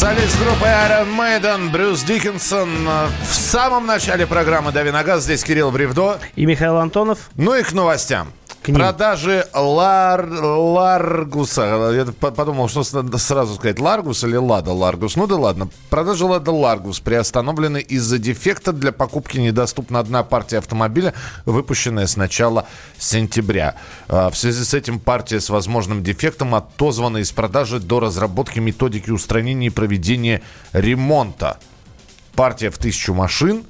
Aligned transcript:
Солист 0.00 0.42
группы 0.42 0.64
Iron 0.64 1.14
Maiden 1.14 1.70
Брюс 1.70 2.02
Диккенсон. 2.04 2.88
В 3.28 3.34
самом 3.34 3.84
начале 3.84 4.26
программы 4.26 4.72
«Дави 4.72 4.90
на 4.90 5.04
газ». 5.04 5.24
Здесь 5.24 5.44
Кирилл 5.44 5.70
Бревдо. 5.70 6.18
И 6.36 6.46
Михаил 6.46 6.78
Антонов. 6.78 7.28
Ну 7.36 7.54
и 7.54 7.62
к 7.62 7.74
новостям 7.74 8.32
к 8.62 8.68
ним. 8.68 8.76
Продажи 8.76 9.46
лар, 9.54 10.28
Ларгуса. 10.30 11.92
Я 11.94 12.04
подумал, 12.30 12.68
что 12.68 12.82
сразу 12.82 13.54
сказать, 13.54 13.78
Ларгус 13.78 14.24
или 14.24 14.36
Лада 14.36 14.72
Ларгус. 14.72 15.16
Ну 15.16 15.26
да 15.26 15.36
ладно. 15.36 15.68
Продажи 15.88 16.24
Лада 16.24 16.50
Ларгус 16.50 17.00
приостановлены 17.00 17.78
из-за 17.78 18.18
дефекта. 18.18 18.72
Для 18.72 18.92
покупки 18.92 19.38
недоступна 19.38 20.00
одна 20.00 20.22
партия 20.22 20.58
автомобиля, 20.58 21.14
выпущенная 21.44 22.06
с 22.06 22.16
начала 22.16 22.66
сентября. 22.98 23.76
А, 24.08 24.30
в 24.30 24.36
связи 24.36 24.64
с 24.64 24.74
этим 24.74 25.00
партия 25.00 25.40
с 25.40 25.50
возможным 25.50 26.02
дефектом 26.02 26.54
отозвана 26.54 27.18
из 27.18 27.32
продажи 27.32 27.80
до 27.80 28.00
разработки 28.00 28.58
методики 28.58 29.10
устранения 29.10 29.68
и 29.68 29.70
проведения 29.70 30.42
ремонта. 30.72 31.58
Партия 32.34 32.70
в 32.70 32.78
тысячу 32.78 33.14
машин– 33.14 33.64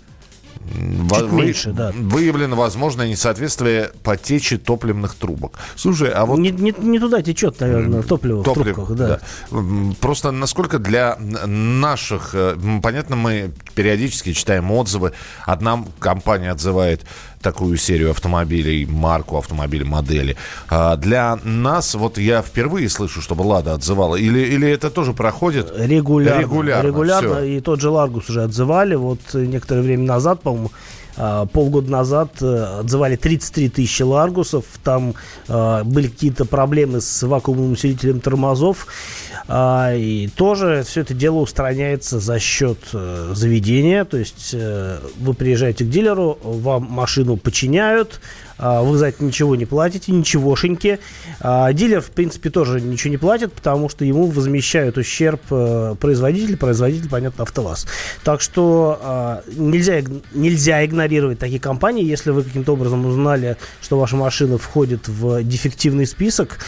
Чуть 0.69 1.29
вы, 1.29 1.43
меньше, 1.43 1.73
да. 1.73 1.93
Выявлено 1.95 2.55
возможное 2.55 3.09
несоответствие 3.09 3.91
по 4.03 4.17
течи 4.17 4.57
топливных 4.57 5.15
трубок. 5.15 5.59
Слушай, 5.75 6.11
а 6.11 6.27
вот... 6.27 6.39
Не, 6.39 6.51
не, 6.51 6.75
не 6.79 6.99
туда 6.99 7.23
течет, 7.23 7.61
наверное, 7.61 8.03
топливо, 8.03 8.45
топливо 8.45 8.73
в 8.73 8.75
трубках, 8.75 8.97
да. 8.97 9.21
да. 9.51 9.65
Просто 10.01 10.31
насколько 10.31 10.79
для 10.79 11.17
наших... 11.17 12.31
Э, 12.35 12.57
понятно, 12.83 13.17
мы 13.17 13.53
периодически 13.75 14.33
читаем 14.33 14.71
отзывы. 14.71 15.13
Одна 15.45 15.85
компания 15.99 16.51
отзывает 16.51 17.03
такую 17.41 17.77
серию 17.77 18.11
автомобилей, 18.11 18.87
марку 18.87 19.39
автомобиля, 19.39 19.85
модели. 19.85 20.37
А 20.69 20.97
для 20.97 21.39
нас, 21.45 21.95
вот 21.95 22.19
я 22.19 22.43
впервые 22.43 22.89
слышу, 22.89 23.21
чтобы 23.21 23.43
«Лада» 23.43 23.75
отзывала. 23.75 24.17
Или, 24.17 24.41
или 24.41 24.69
это 24.69 24.91
тоже 24.91 25.13
проходит? 25.13 25.73
Регулярно. 25.77 26.41
Регулярно, 26.41 26.87
регулярно 26.87 27.39
и 27.45 27.61
тот 27.61 27.81
же 27.81 27.91
«Ларгус» 27.91 28.29
уже 28.29 28.43
отзывали. 28.43 28.95
Вот 28.95 29.21
некоторое 29.33 29.83
время 29.83 30.05
назад, 30.05 30.43
по-моему, 30.43 30.71
а, 31.17 31.47
полгода 31.47 31.91
назад 31.91 32.31
э, 32.41 32.81
отзывали 32.81 33.17
33 33.17 33.69
тысячи 33.69 34.03
ларгусов. 34.03 34.65
Там 34.83 35.15
э, 35.49 35.83
были 35.85 36.09
какие-то 36.09 36.45
проблемы 36.45 37.01
с 37.01 37.23
вакуумным 37.23 37.73
усилителем 37.73 38.21
тормозов. 38.21 38.87
Э, 39.49 39.99
и 39.99 40.29
тоже 40.29 40.83
все 40.87 41.03
это 41.03 41.13
дело 41.13 41.37
устраняется 41.37 42.21
за 42.21 42.39
счет 42.39 42.79
э, 42.93 43.33
заведения. 43.35 44.05
То 44.05 44.17
есть 44.17 44.51
э, 44.55 44.99
вы 45.19 45.35
приезжаете 45.35 45.85
к 45.85 45.91
дилеру, 45.91 46.39
вам 46.43 46.85
машину 46.85 47.30
починяют, 47.37 48.21
а, 48.61 48.83
вы 48.83 48.99
за 48.99 49.07
это 49.07 49.25
ничего 49.25 49.57
не 49.57 49.65
платите, 49.65 50.13
ничегошеньки. 50.13 51.01
А, 51.41 51.73
дилер, 51.73 52.03
в 52.03 52.11
принципе, 52.11 52.51
тоже 52.51 52.81
ничего 52.81 53.11
не 53.11 53.17
платит, 53.17 53.53
потому 53.53 53.89
что 53.89 54.05
ему 54.05 54.27
возмещают 54.27 54.99
ущерб 54.99 55.41
э, 55.51 55.95
производитель, 55.99 56.57
производитель, 56.57 57.09
понятно, 57.09 57.45
АвтоВАЗ. 57.45 57.87
Так 58.23 58.41
что 58.41 58.99
а, 59.03 59.43
нельзя, 59.57 60.03
нельзя 60.33 60.85
игнорировать 60.85 61.39
такие 61.39 61.61
компании, 61.61 62.05
если 62.05 62.31
вы 62.31 62.43
каким-то 62.43 62.75
образом 62.75 63.07
узнали, 63.07 63.57
что 63.81 63.99
ваша 63.99 64.17
машина 64.17 64.59
входит 64.59 65.09
в 65.09 65.43
дефективный 65.43 66.07
список. 66.07 66.59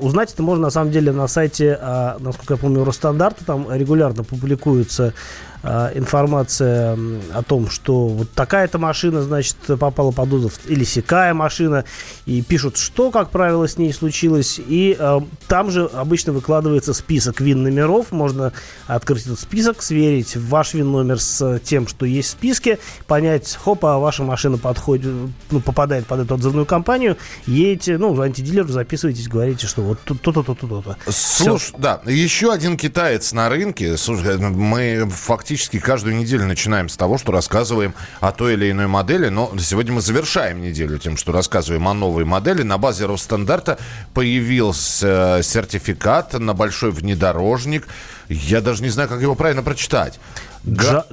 Узнать 0.00 0.32
это 0.32 0.42
можно, 0.42 0.64
на 0.64 0.70
самом 0.70 0.90
деле, 0.90 1.12
на 1.12 1.26
сайте, 1.28 1.78
насколько 2.18 2.54
я 2.54 2.58
помню, 2.58 2.84
Росстандарта, 2.84 3.44
там 3.44 3.66
регулярно 3.72 4.24
публикуются 4.24 5.14
а, 5.62 5.90
информация 5.94 6.96
о 7.34 7.42
том, 7.42 7.68
что 7.68 8.08
вот 8.08 8.30
такая-то 8.32 8.78
машина, 8.78 9.22
значит, 9.22 9.56
попала 9.78 10.10
под 10.10 10.32
отзыв, 10.32 10.58
или 10.66 10.84
сякая 10.84 11.34
машина, 11.34 11.84
и 12.24 12.40
пишут, 12.40 12.78
что, 12.78 13.10
как 13.10 13.30
правило, 13.30 13.68
с 13.68 13.76
ней 13.76 13.92
случилось, 13.92 14.58
и 14.58 14.96
э, 14.98 15.20
там 15.48 15.70
же 15.70 15.84
обычно 15.92 16.32
выкладывается 16.32 16.94
список 16.94 17.42
ВИН-номеров, 17.42 18.10
можно 18.10 18.52
открыть 18.86 19.26
этот 19.26 19.38
список, 19.38 19.82
сверить 19.82 20.34
ваш 20.36 20.72
ВИН-номер 20.72 21.20
с 21.20 21.60
тем, 21.62 21.86
что 21.86 22.06
есть 22.06 22.28
в 22.28 22.32
списке, 22.32 22.78
понять, 23.06 23.54
хопа, 23.62 23.98
ваша 23.98 24.24
машина 24.24 24.56
подходит, 24.56 25.12
ну, 25.50 25.60
попадает 25.60 26.06
под 26.06 26.20
эту 26.20 26.34
отзывную 26.36 26.64
компанию, 26.64 27.18
едете, 27.46 27.98
ну, 27.98 28.14
звоните 28.14 28.40
дилеру, 28.40 28.68
записывайтесь, 28.68 29.28
говорите, 29.28 29.66
что 29.66 29.82
вот 29.82 29.98
то-то, 30.04 30.32
то-то, 30.32 30.54
то-то. 30.54 30.96
Слушай, 31.10 31.74
да, 31.76 32.00
еще 32.06 32.50
один 32.50 32.78
китаец 32.78 33.32
на 33.32 33.50
рынке, 33.50 33.98
слушай, 33.98 34.38
мы 34.38 35.06
фактически 35.10 35.49
практически 35.50 35.80
каждую 35.80 36.14
неделю 36.14 36.46
начинаем 36.46 36.88
с 36.88 36.96
того, 36.96 37.18
что 37.18 37.32
рассказываем 37.32 37.92
о 38.20 38.30
той 38.30 38.52
или 38.52 38.70
иной 38.70 38.86
модели. 38.86 39.30
Но 39.30 39.52
сегодня 39.58 39.92
мы 39.92 40.00
завершаем 40.00 40.62
неделю 40.62 40.96
тем, 40.96 41.16
что 41.16 41.32
рассказываем 41.32 41.88
о 41.88 41.94
новой 41.94 42.24
модели. 42.24 42.62
На 42.62 42.78
базе 42.78 43.06
Росстандарта 43.06 43.76
появился 44.14 45.38
э, 45.38 45.42
сертификат 45.42 46.34
на 46.34 46.54
большой 46.54 46.92
внедорожник. 46.92 47.88
Я 48.28 48.60
даже 48.60 48.84
не 48.84 48.90
знаю, 48.90 49.08
как 49.08 49.20
его 49.20 49.34
правильно 49.34 49.64
прочитать. 49.64 50.20
Джак. 50.68 51.06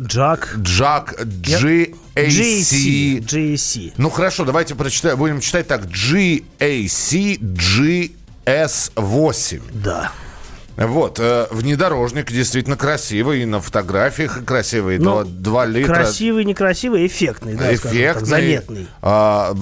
Джак 0.59 1.15
GAC. 1.19 1.95
GAC. 2.15 3.17
GAC. 3.21 3.93
Ну 3.97 4.11
хорошо, 4.11 4.45
давайте 4.45 4.75
прочитаем. 4.75 5.17
Будем 5.17 5.39
читать 5.39 5.67
так. 5.67 5.85
GAC 5.85 7.39
GS8. 8.45 9.61
Да. 9.73 10.11
Вот, 10.77 11.19
э, 11.19 11.47
внедорожник 11.49 12.31
действительно 12.31 12.77
красивый, 12.77 13.43
на 13.45 13.59
фотографиях 13.59 14.45
красивый, 14.45 14.99
ну, 14.99 15.23
2, 15.23 15.25
2 15.25 15.65
литра. 15.65 15.93
Красивый, 15.95 16.45
некрасивый, 16.45 17.07
эффектный, 17.07 17.55
да, 17.55 17.73
эффектный, 17.73 18.13
так, 18.13 18.25
заметный. 18.25 18.87
А, 19.01 19.55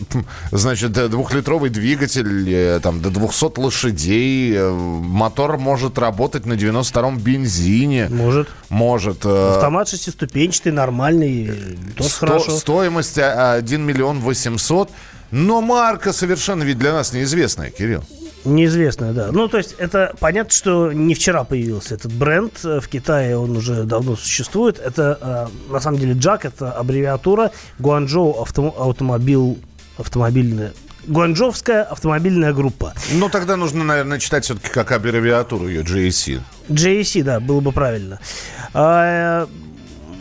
значит, 0.52 0.92
двухлитровый 0.92 1.70
двигатель, 1.70 2.48
э, 2.48 2.78
там, 2.80 3.02
до 3.02 3.10
200 3.10 3.58
лошадей, 3.58 4.54
э, 4.54 4.70
мотор 4.70 5.58
может 5.58 5.98
работать 5.98 6.46
на 6.46 6.52
92-м 6.52 7.18
бензине. 7.18 8.08
Может. 8.08 8.48
Может. 8.68 9.22
Э, 9.24 9.54
Автомат 9.56 9.88
шестиступенчатый, 9.88 10.70
нормальный, 10.70 11.78
тоже 11.96 12.10
сто, 12.10 12.26
хорошо. 12.26 12.56
Стоимость 12.56 13.18
1 13.18 13.82
миллион 13.82 14.20
800, 14.20 14.88
но 15.32 15.60
марка 15.62 16.12
совершенно 16.12 16.62
ведь 16.62 16.78
для 16.78 16.92
нас 16.92 17.12
неизвестная, 17.12 17.70
Кирилл. 17.70 18.04
Неизвестная, 18.44 19.12
да. 19.12 19.28
Ну, 19.32 19.48
то 19.48 19.58
есть, 19.58 19.74
это 19.78 20.14
понятно, 20.18 20.52
что 20.52 20.92
не 20.92 21.14
вчера 21.14 21.44
появился 21.44 21.94
этот 21.94 22.12
бренд. 22.12 22.62
В 22.62 22.86
Китае 22.88 23.36
он 23.36 23.56
уже 23.56 23.84
давно 23.84 24.16
существует. 24.16 24.78
Это, 24.78 25.50
э, 25.68 25.72
на 25.72 25.80
самом 25.80 25.98
деле, 25.98 26.14
Джак, 26.14 26.44
это 26.44 26.72
аббревиатура 26.72 27.50
Гуанчжоу 27.78 28.40
авто, 28.40 28.74
автомобиль, 28.78 29.58
автомобильная 29.98 30.72
Гуанчжовская 31.06 31.82
автомобильная 31.82 32.52
группа. 32.52 32.94
Ну, 33.12 33.28
тогда 33.28 33.56
нужно, 33.56 33.84
наверное, 33.84 34.18
читать 34.18 34.44
все-таки 34.44 34.68
как 34.68 34.92
аббревиатуру 34.92 35.68
ее, 35.68 35.82
JAC. 35.82 36.40
JAC, 36.68 37.22
да, 37.22 37.40
было 37.40 37.60
бы 37.60 37.72
правильно. 37.72 38.20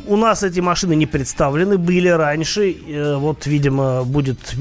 У 0.09 0.17
нас 0.17 0.41
эти 0.41 0.59
машины 0.59 0.95
не 0.95 1.05
представлены, 1.05 1.77
были 1.77 2.07
раньше. 2.07 2.71
Э, 2.71 3.15
вот, 3.17 3.45
видимо, 3.45 4.03
будет 4.03 4.55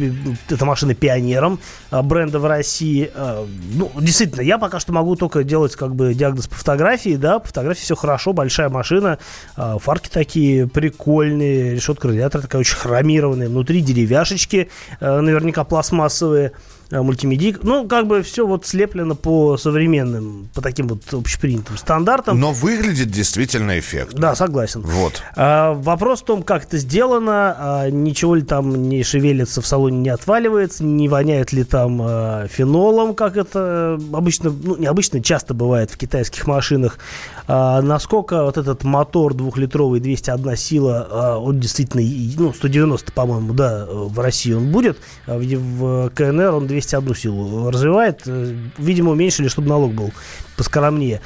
эта 0.50 0.66
машина 0.66 0.94
пионером 0.94 1.58
э, 1.90 2.02
бренда 2.02 2.38
в 2.38 2.44
России. 2.44 3.10
Э, 3.14 3.46
ну, 3.72 3.90
действительно, 3.98 4.42
я 4.42 4.58
пока 4.58 4.78
что 4.78 4.92
могу 4.92 5.16
только 5.16 5.44
делать 5.44 5.74
как 5.74 5.94
бы 5.94 6.12
диагноз 6.12 6.48
по 6.48 6.54
фотографии, 6.54 7.16
да, 7.16 7.38
по 7.38 7.48
фотографии 7.48 7.80
все 7.80 7.96
хорошо, 7.96 8.34
большая 8.34 8.68
машина, 8.68 9.18
фарки 9.56 10.10
такие 10.10 10.68
прикольные, 10.68 11.76
решетка 11.76 12.08
радиатора 12.08 12.42
такая 12.42 12.60
очень 12.60 12.76
хромированная, 12.76 13.48
внутри 13.48 13.80
деревяшечки, 13.80 14.68
наверняка 15.00 15.64
пластмассовые. 15.64 16.52
Э, 16.90 17.02
мультимедик. 17.02 17.62
Ну, 17.64 17.86
как 17.86 18.06
бы 18.06 18.22
все 18.22 18.46
вот 18.46 18.64
слеплено 18.64 19.14
по 19.14 19.58
современным, 19.58 20.48
по 20.54 20.62
таким 20.62 20.88
вот 20.88 21.02
общепринятым 21.12 21.76
стандартам. 21.76 22.40
Но 22.40 22.52
выглядит 22.52 23.10
действительно 23.10 23.78
эффектно. 23.78 24.18
Да, 24.18 24.34
согласен. 24.34 24.80
Вот. 24.80 25.22
А, 25.36 25.74
вопрос 25.74 26.22
в 26.22 26.24
том, 26.24 26.42
как 26.42 26.64
это 26.64 26.78
сделано, 26.78 27.54
а, 27.58 27.90
ничего 27.90 28.36
ли 28.36 28.42
там 28.42 28.88
не 28.88 29.02
шевелится 29.02 29.60
в 29.60 29.66
салоне, 29.66 29.98
не 29.98 30.08
отваливается, 30.08 30.82
не 30.82 31.10
воняет 31.10 31.52
ли 31.52 31.64
там 31.64 32.00
а, 32.00 32.46
фенолом, 32.48 33.14
как 33.14 33.36
это 33.36 34.00
обычно, 34.14 34.48
ну, 34.50 34.78
не 34.78 34.86
обычно, 34.86 35.22
часто 35.22 35.52
бывает 35.52 35.90
в 35.90 35.98
китайских 35.98 36.46
машинах. 36.46 36.98
А, 37.46 37.82
насколько 37.82 38.44
вот 38.44 38.56
этот 38.56 38.82
мотор 38.84 39.34
двухлитровый 39.34 40.00
201 40.00 40.56
сила, 40.56 41.06
а, 41.10 41.38
он 41.38 41.60
действительно, 41.60 42.02
ну, 42.38 42.54
190, 42.54 43.12
по-моему, 43.12 43.52
да, 43.52 43.86
в 43.90 44.18
России 44.18 44.54
он 44.54 44.72
будет, 44.72 44.96
а 45.26 45.36
в, 45.36 45.42
в 45.42 46.10
КНР 46.14 46.54
он 46.54 46.66
200 46.66 46.77
201 46.80 47.14
силу 47.14 47.70
развивает. 47.70 48.22
Э, 48.26 48.54
видимо, 48.78 49.12
уменьшили, 49.12 49.48
чтобы 49.48 49.68
налог 49.68 49.92
был 49.92 50.12
поскромнее. 50.56 51.20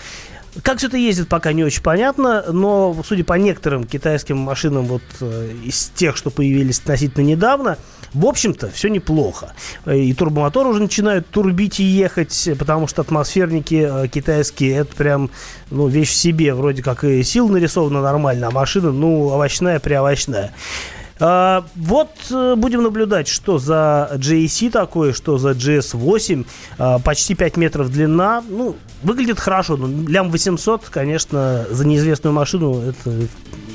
Как 0.62 0.78
все 0.78 0.88
это 0.88 0.98
ездит, 0.98 1.28
пока 1.28 1.54
не 1.54 1.64
очень 1.64 1.82
понятно, 1.82 2.44
но, 2.52 2.94
судя 3.06 3.24
по 3.24 3.34
некоторым 3.34 3.84
китайским 3.84 4.36
машинам, 4.36 4.84
вот 4.84 5.02
э, 5.20 5.52
из 5.64 5.90
тех, 5.94 6.16
что 6.16 6.30
появились 6.30 6.78
относительно 6.78 7.24
недавно, 7.24 7.78
в 8.12 8.26
общем-то, 8.26 8.68
все 8.68 8.88
неплохо. 8.88 9.54
Э, 9.86 9.96
и 9.96 10.12
турбомотор 10.12 10.66
уже 10.66 10.82
начинают 10.82 11.26
турбить 11.28 11.80
и 11.80 11.84
ехать, 11.84 12.50
потому 12.58 12.86
что 12.86 13.00
атмосферники 13.00 14.08
китайские, 14.12 14.76
это 14.76 14.94
прям, 14.94 15.30
ну, 15.70 15.88
вещь 15.88 16.10
в 16.10 16.16
себе. 16.16 16.52
Вроде 16.52 16.82
как 16.82 17.04
и 17.04 17.22
сил 17.22 17.48
нарисована 17.48 18.02
нормально, 18.02 18.48
а 18.48 18.50
машина, 18.50 18.92
ну, 18.92 19.28
овощная-приовощная. 19.28 20.52
А, 21.24 21.64
вот 21.76 22.10
э, 22.32 22.56
будем 22.56 22.82
наблюдать, 22.82 23.28
что 23.28 23.58
за 23.58 24.10
GAC 24.14 24.70
такое, 24.70 25.12
что 25.12 25.38
за 25.38 25.50
GS8. 25.52 26.46
А, 26.78 26.98
почти 26.98 27.36
5 27.36 27.56
метров 27.56 27.92
длина. 27.92 28.42
Ну, 28.48 28.74
выглядит 29.04 29.38
хорошо. 29.38 29.76
Но 29.76 30.08
лям 30.10 30.30
800, 30.30 30.88
конечно, 30.88 31.64
за 31.70 31.86
неизвестную 31.86 32.34
машину 32.34 32.80
это 32.80 33.28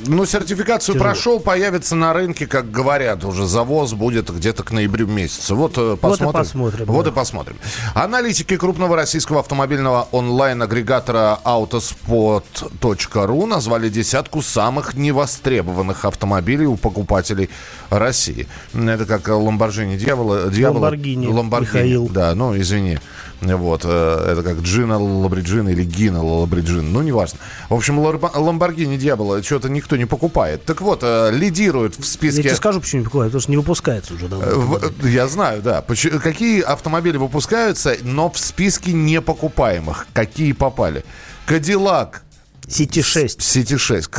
ну, 0.08 0.26
сертификацию 0.26 0.96
Тяжело. 0.96 1.10
прошел, 1.10 1.40
появится 1.40 1.96
на 1.96 2.14
рынке, 2.14 2.48
как 2.48 2.72
говорят, 2.72 3.26
уже 3.26 3.46
завоз 3.46 3.94
будет 3.94 4.30
где-то 4.30 4.64
к 4.64 4.72
ноябрю 4.72 5.08
месяце. 5.08 5.54
Вот 5.54 5.74
посмотрим. 6.00 6.00
Э, 6.00 6.26
вот 6.26 6.30
и 6.30 6.34
посмотрим. 6.34 6.86
Вот 6.86 7.06
да. 7.06 7.12
и 7.12 7.14
посмотрим. 7.14 7.58
Аналитики 7.94 8.58
крупного 8.58 8.96
российского 8.96 9.40
автомобильного 9.40 10.08
онлайн-агрегатора 10.12 11.40
autospot.ru 11.44 13.46
назвали 13.46 13.90
десятку 13.90 14.42
самых 14.42 14.96
невостребованных 14.96 16.06
автомобилей 16.06 16.66
у 16.66 16.78
покупателей 16.78 17.50
России. 17.90 18.48
Это 18.74 19.06
как 19.06 19.28
Ламборджини 19.28 19.98
дьявола. 19.98 20.50
дьявола 20.50 20.84
Ламборгини, 20.84 21.28
Ламборгини. 21.28 21.68
Михаил. 21.68 22.10
Да, 22.10 22.34
ну, 22.36 22.58
извини. 22.58 23.00
Вот, 23.42 23.82
э, 23.84 24.32
это 24.32 24.42
как 24.42 24.62
Джина 24.62 24.98
Лабриджина 24.98 25.70
или 25.70 25.84
Гина 25.84 26.24
Лабриджин, 26.24 26.92
ну, 26.92 27.02
неважно. 27.02 27.40
В 27.70 27.76
общем, 27.76 28.00
Ламборгини 28.00 28.98
Дьявола 28.98 29.44
что-то 29.44 29.70
никто 29.70 29.97
не 29.98 30.06
покупает. 30.06 30.64
Так 30.66 30.82
вот, 30.82 31.00
э, 31.04 31.32
лидирует 31.32 31.98
в 31.98 32.06
списке... 32.06 32.42
Я 32.42 32.50
тебе 32.50 32.56
скажу, 32.56 32.82
почему 32.82 33.02
не 33.02 33.06
покупают, 33.06 33.32
потому 33.32 33.42
что 33.42 33.52
не 33.52 33.58
выпускается 33.58 34.14
уже 34.14 34.28
давно. 34.28 34.80
Э, 34.82 35.08
я 35.08 35.28
знаю, 35.28 35.62
да. 35.62 35.82
Какие 35.82 36.62
автомобили 36.62 37.18
выпускаются, 37.18 37.96
но 38.04 38.30
в 38.30 38.38
списке 38.38 38.94
непокупаемых? 38.94 40.08
Какие 40.14 40.54
попали? 40.54 41.04
Кадиллак, 41.46 42.24
Сити 42.68 43.02
6. 43.02 43.42
Сити 43.42 43.78
6. 43.78 44.10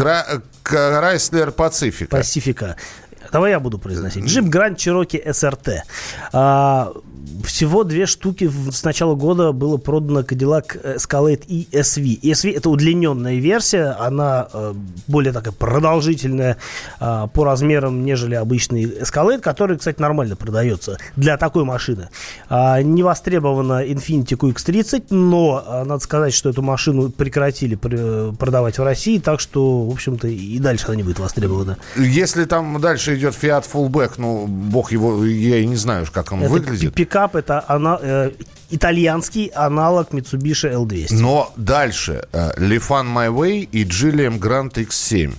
Крайслер 0.62 1.52
Пацифика. 1.52 2.16
Пацифика. 2.16 2.76
Давай 3.30 3.50
я 3.50 3.60
буду 3.60 3.78
произносить. 3.78 4.24
Джип 4.24 4.46
Гранд 4.46 4.78
Чироки 4.78 5.22
СРТ. 5.30 5.82
А, 6.32 6.92
всего 7.44 7.84
две 7.84 8.06
штуки 8.06 8.50
с 8.70 8.84
начала 8.84 9.14
года 9.14 9.52
было 9.52 9.76
продано 9.76 10.20
Cadillac 10.20 10.96
Escalade 10.96 11.46
ESV. 11.46 12.20
ESV 12.20 12.56
это 12.56 12.70
удлиненная 12.70 13.36
версия, 13.36 13.96
она 13.98 14.48
э, 14.52 14.74
более 15.06 15.32
такая 15.32 15.52
продолжительная 15.52 16.56
э, 17.00 17.26
по 17.32 17.44
размерам, 17.44 18.04
нежели 18.04 18.34
обычный 18.34 18.84
Escalade, 18.84 19.40
который, 19.40 19.78
кстати, 19.78 20.00
нормально 20.00 20.36
продается 20.36 20.98
для 21.16 21.36
такой 21.36 21.64
машины. 21.64 22.08
Э, 22.50 22.82
не 22.82 23.02
востребована 23.02 23.84
Infiniti 23.84 24.36
QX30, 24.36 25.06
но 25.10 25.64
э, 25.66 25.84
надо 25.84 26.02
сказать, 26.02 26.34
что 26.34 26.50
эту 26.50 26.62
машину 26.62 27.10
прекратили 27.10 27.74
продавать 27.74 28.78
в 28.78 28.82
России, 28.82 29.18
так 29.18 29.40
что, 29.40 29.84
в 29.84 29.90
общем-то, 29.90 30.28
и 30.28 30.58
дальше 30.58 30.86
она 30.86 30.96
не 30.96 31.02
будет 31.02 31.18
востребована. 31.18 31.76
Если 31.96 32.44
там 32.44 32.80
дальше 32.80 33.16
идет 33.16 33.34
Fiat 33.34 33.64
Fullback, 33.72 34.12
ну, 34.18 34.46
бог 34.46 34.92
его, 34.92 35.24
я 35.24 35.58
и 35.58 35.66
не 35.66 35.76
знаю, 35.76 36.06
как 36.12 36.32
он 36.32 36.40
это 36.40 36.50
выглядит. 36.50 36.94
Пикап 36.94 37.17
это 37.34 37.64
она, 37.68 37.98
э, 38.00 38.30
итальянский 38.70 39.46
аналог 39.54 40.12
Mitsubishi 40.12 40.72
L200. 40.72 41.08
Но 41.10 41.52
дальше 41.56 42.26
э, 42.32 42.50
My 43.06 43.28
Way 43.28 43.68
и 43.72 43.84
Gilliam 43.84 44.38
Grand 44.38 44.72
X7. 44.72 45.32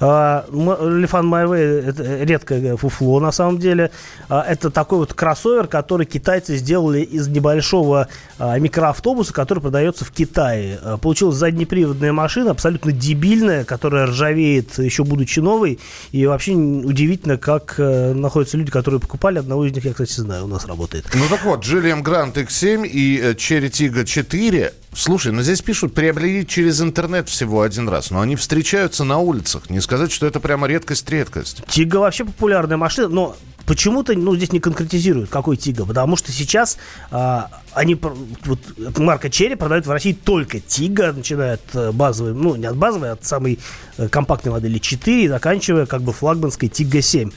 Лифан 0.00 1.26
Майвей 1.26 1.82
это 1.82 2.24
редкое 2.24 2.76
фуфло 2.76 3.20
на 3.20 3.32
самом 3.32 3.58
деле. 3.58 3.90
А, 4.28 4.42
это 4.42 4.70
такой 4.70 4.98
вот 4.98 5.14
кроссовер, 5.14 5.66
который 5.66 6.06
китайцы 6.06 6.56
сделали 6.56 7.00
из 7.00 7.28
небольшого 7.28 8.08
а, 8.38 8.58
микроавтобуса, 8.58 9.32
который 9.32 9.60
продается 9.60 10.04
в 10.04 10.10
Китае. 10.10 10.78
А, 10.82 10.96
получилась 10.96 11.36
заднеприводная 11.36 12.12
машина, 12.12 12.50
абсолютно 12.50 12.92
дебильная, 12.92 13.64
которая 13.64 14.06
ржавеет 14.06 14.78
еще 14.78 15.04
будучи 15.04 15.40
новой. 15.40 15.78
И 16.12 16.26
вообще 16.26 16.52
удивительно, 16.52 17.36
как 17.36 17.74
э, 17.78 18.12
находятся 18.12 18.56
люди, 18.56 18.70
которые 18.70 19.00
покупали. 19.00 19.38
Одного 19.38 19.66
из 19.66 19.72
них 19.72 19.84
я, 19.84 19.92
кстати, 19.92 20.12
знаю, 20.12 20.44
у 20.44 20.48
нас 20.48 20.66
работает. 20.66 21.06
Ну 21.14 21.22
так 21.28 21.44
вот, 21.44 21.64
Джиллиан 21.64 22.02
Грант 22.02 22.36
X7 22.36 22.86
и 22.86 23.34
Cherry 23.34 23.70
Tiggo 23.70 24.04
4 24.04 24.72
Слушай, 24.94 25.32
ну 25.32 25.42
здесь 25.42 25.60
пишут, 25.60 25.94
приобрели 25.94 26.46
через 26.46 26.80
интернет 26.80 27.28
всего 27.28 27.62
один 27.62 27.88
раз, 27.88 28.10
но 28.10 28.20
они 28.20 28.36
встречаются 28.36 29.04
на 29.04 29.18
улицах. 29.18 29.70
Не 29.70 29.80
сказать, 29.80 30.12
что 30.12 30.26
это 30.26 30.40
прямо 30.40 30.66
редкость-редкость. 30.66 31.64
Тига 31.68 31.96
вообще 31.96 32.24
популярная 32.24 32.76
машина, 32.76 33.08
но 33.08 33.36
почему-то 33.66 34.14
ну, 34.14 34.36
здесь 34.36 34.52
не 34.52 34.60
конкретизируют, 34.60 35.30
какой 35.30 35.56
Тига, 35.56 35.84
потому 35.84 36.16
что 36.16 36.32
сейчас 36.32 36.78
а, 37.10 37.50
они, 37.72 37.94
вот 37.96 38.58
марка 38.98 39.30
Черри 39.30 39.54
продают 39.54 39.86
в 39.86 39.90
России 39.90 40.12
только 40.12 40.60
Тига, 40.60 41.12
начиная 41.12 41.54
от 41.54 41.74
э, 41.74 41.92
базовой, 41.92 42.34
ну, 42.34 42.56
не 42.56 42.66
от 42.66 42.76
базовой, 42.76 43.10
а 43.10 43.12
от 43.14 43.24
самой 43.24 43.58
э, 43.96 44.08
компактной 44.08 44.52
модели 44.52 44.78
4 44.78 45.24
и 45.24 45.28
заканчивая 45.28 45.86
как 45.86 46.02
бы 46.02 46.12
флагманской 46.12 46.68
Тига 46.68 47.00
7. 47.00 47.30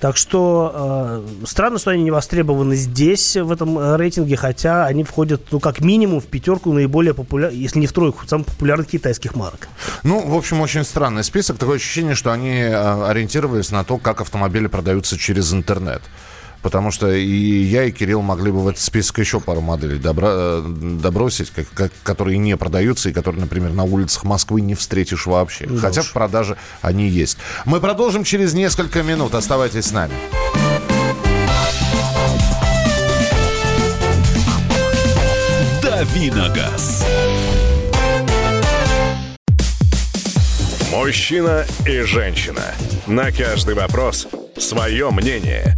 Так 0.00 0.16
что 0.16 1.24
э, 1.42 1.46
странно, 1.46 1.78
что 1.78 1.90
они 1.90 2.04
не 2.04 2.10
востребованы 2.10 2.76
здесь, 2.76 3.36
в 3.36 3.50
этом 3.50 3.78
э, 3.78 3.96
рейтинге, 3.96 4.36
хотя 4.36 4.86
они 4.86 5.02
входят, 5.02 5.42
ну, 5.50 5.58
как 5.58 5.80
минимум, 5.80 6.20
в 6.20 6.26
пятерку 6.26 6.72
наиболее 6.72 7.14
популярных, 7.14 7.58
если 7.58 7.80
не 7.80 7.86
в 7.86 7.92
тройку, 7.92 8.26
самых 8.26 8.46
популярных 8.46 8.86
китайских 8.86 9.34
марок. 9.34 9.68
Ну, 10.04 10.24
в 10.26 10.36
общем, 10.36 10.60
очень 10.60 10.84
странный 10.84 11.24
список. 11.24 11.58
Такое 11.58 11.76
ощущение, 11.76 12.14
что 12.14 12.30
они 12.30 12.50
э, 12.50 13.06
ориентировались 13.08 13.70
на 13.72 13.82
то, 13.82 13.98
как 13.98 14.20
автомобили 14.20 14.68
продаются 14.68 15.18
через 15.18 15.52
интернет. 15.52 16.02
Потому 16.62 16.90
что 16.90 17.10
и 17.12 17.62
я, 17.62 17.84
и 17.84 17.92
Кирилл 17.92 18.22
могли 18.22 18.50
бы 18.50 18.62
в 18.62 18.68
этот 18.68 18.82
список 18.82 19.18
еще 19.18 19.40
пару 19.40 19.60
моделей 19.60 19.98
добра, 19.98 20.28
э, 20.30 20.64
добросить, 21.00 21.50
как, 21.50 21.66
как, 21.72 21.92
которые 22.02 22.38
не 22.38 22.56
продаются 22.56 23.10
и 23.10 23.12
которые, 23.12 23.40
например, 23.40 23.72
на 23.72 23.84
улицах 23.84 24.24
Москвы 24.24 24.60
не 24.60 24.74
встретишь 24.74 25.26
вообще. 25.26 25.66
Да 25.66 25.78
Хотя 25.78 26.00
уж. 26.00 26.08
в 26.08 26.12
продаже 26.12 26.56
они 26.82 27.08
есть. 27.08 27.38
Мы 27.64 27.80
продолжим 27.80 28.24
через 28.24 28.54
несколько 28.54 29.02
минут. 29.02 29.34
Оставайтесь 29.34 29.86
с 29.86 29.92
нами. 29.92 30.14
Давиногаз. 35.82 37.04
Мужчина 40.92 41.64
и 41.86 42.00
женщина. 42.00 42.74
На 43.06 43.30
каждый 43.30 43.74
вопрос 43.74 44.26
свое 44.56 45.10
мнение. 45.10 45.77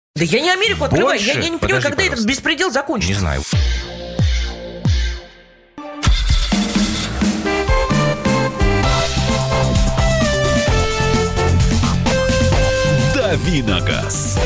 Да 0.15 0.25
я 0.25 0.41
не 0.41 0.49
Америку 0.51 0.83
открываю. 0.83 1.19
Я, 1.19 1.39
я 1.39 1.49
не 1.49 1.57
понимаю, 1.57 1.81
когда 1.81 1.95
пожалуйста. 1.95 2.13
этот 2.15 2.25
беспредел 2.25 2.69
закончится. 2.69 3.13
Не 3.13 3.19
знаю. 3.19 3.41
Давиногаз. 13.15 14.37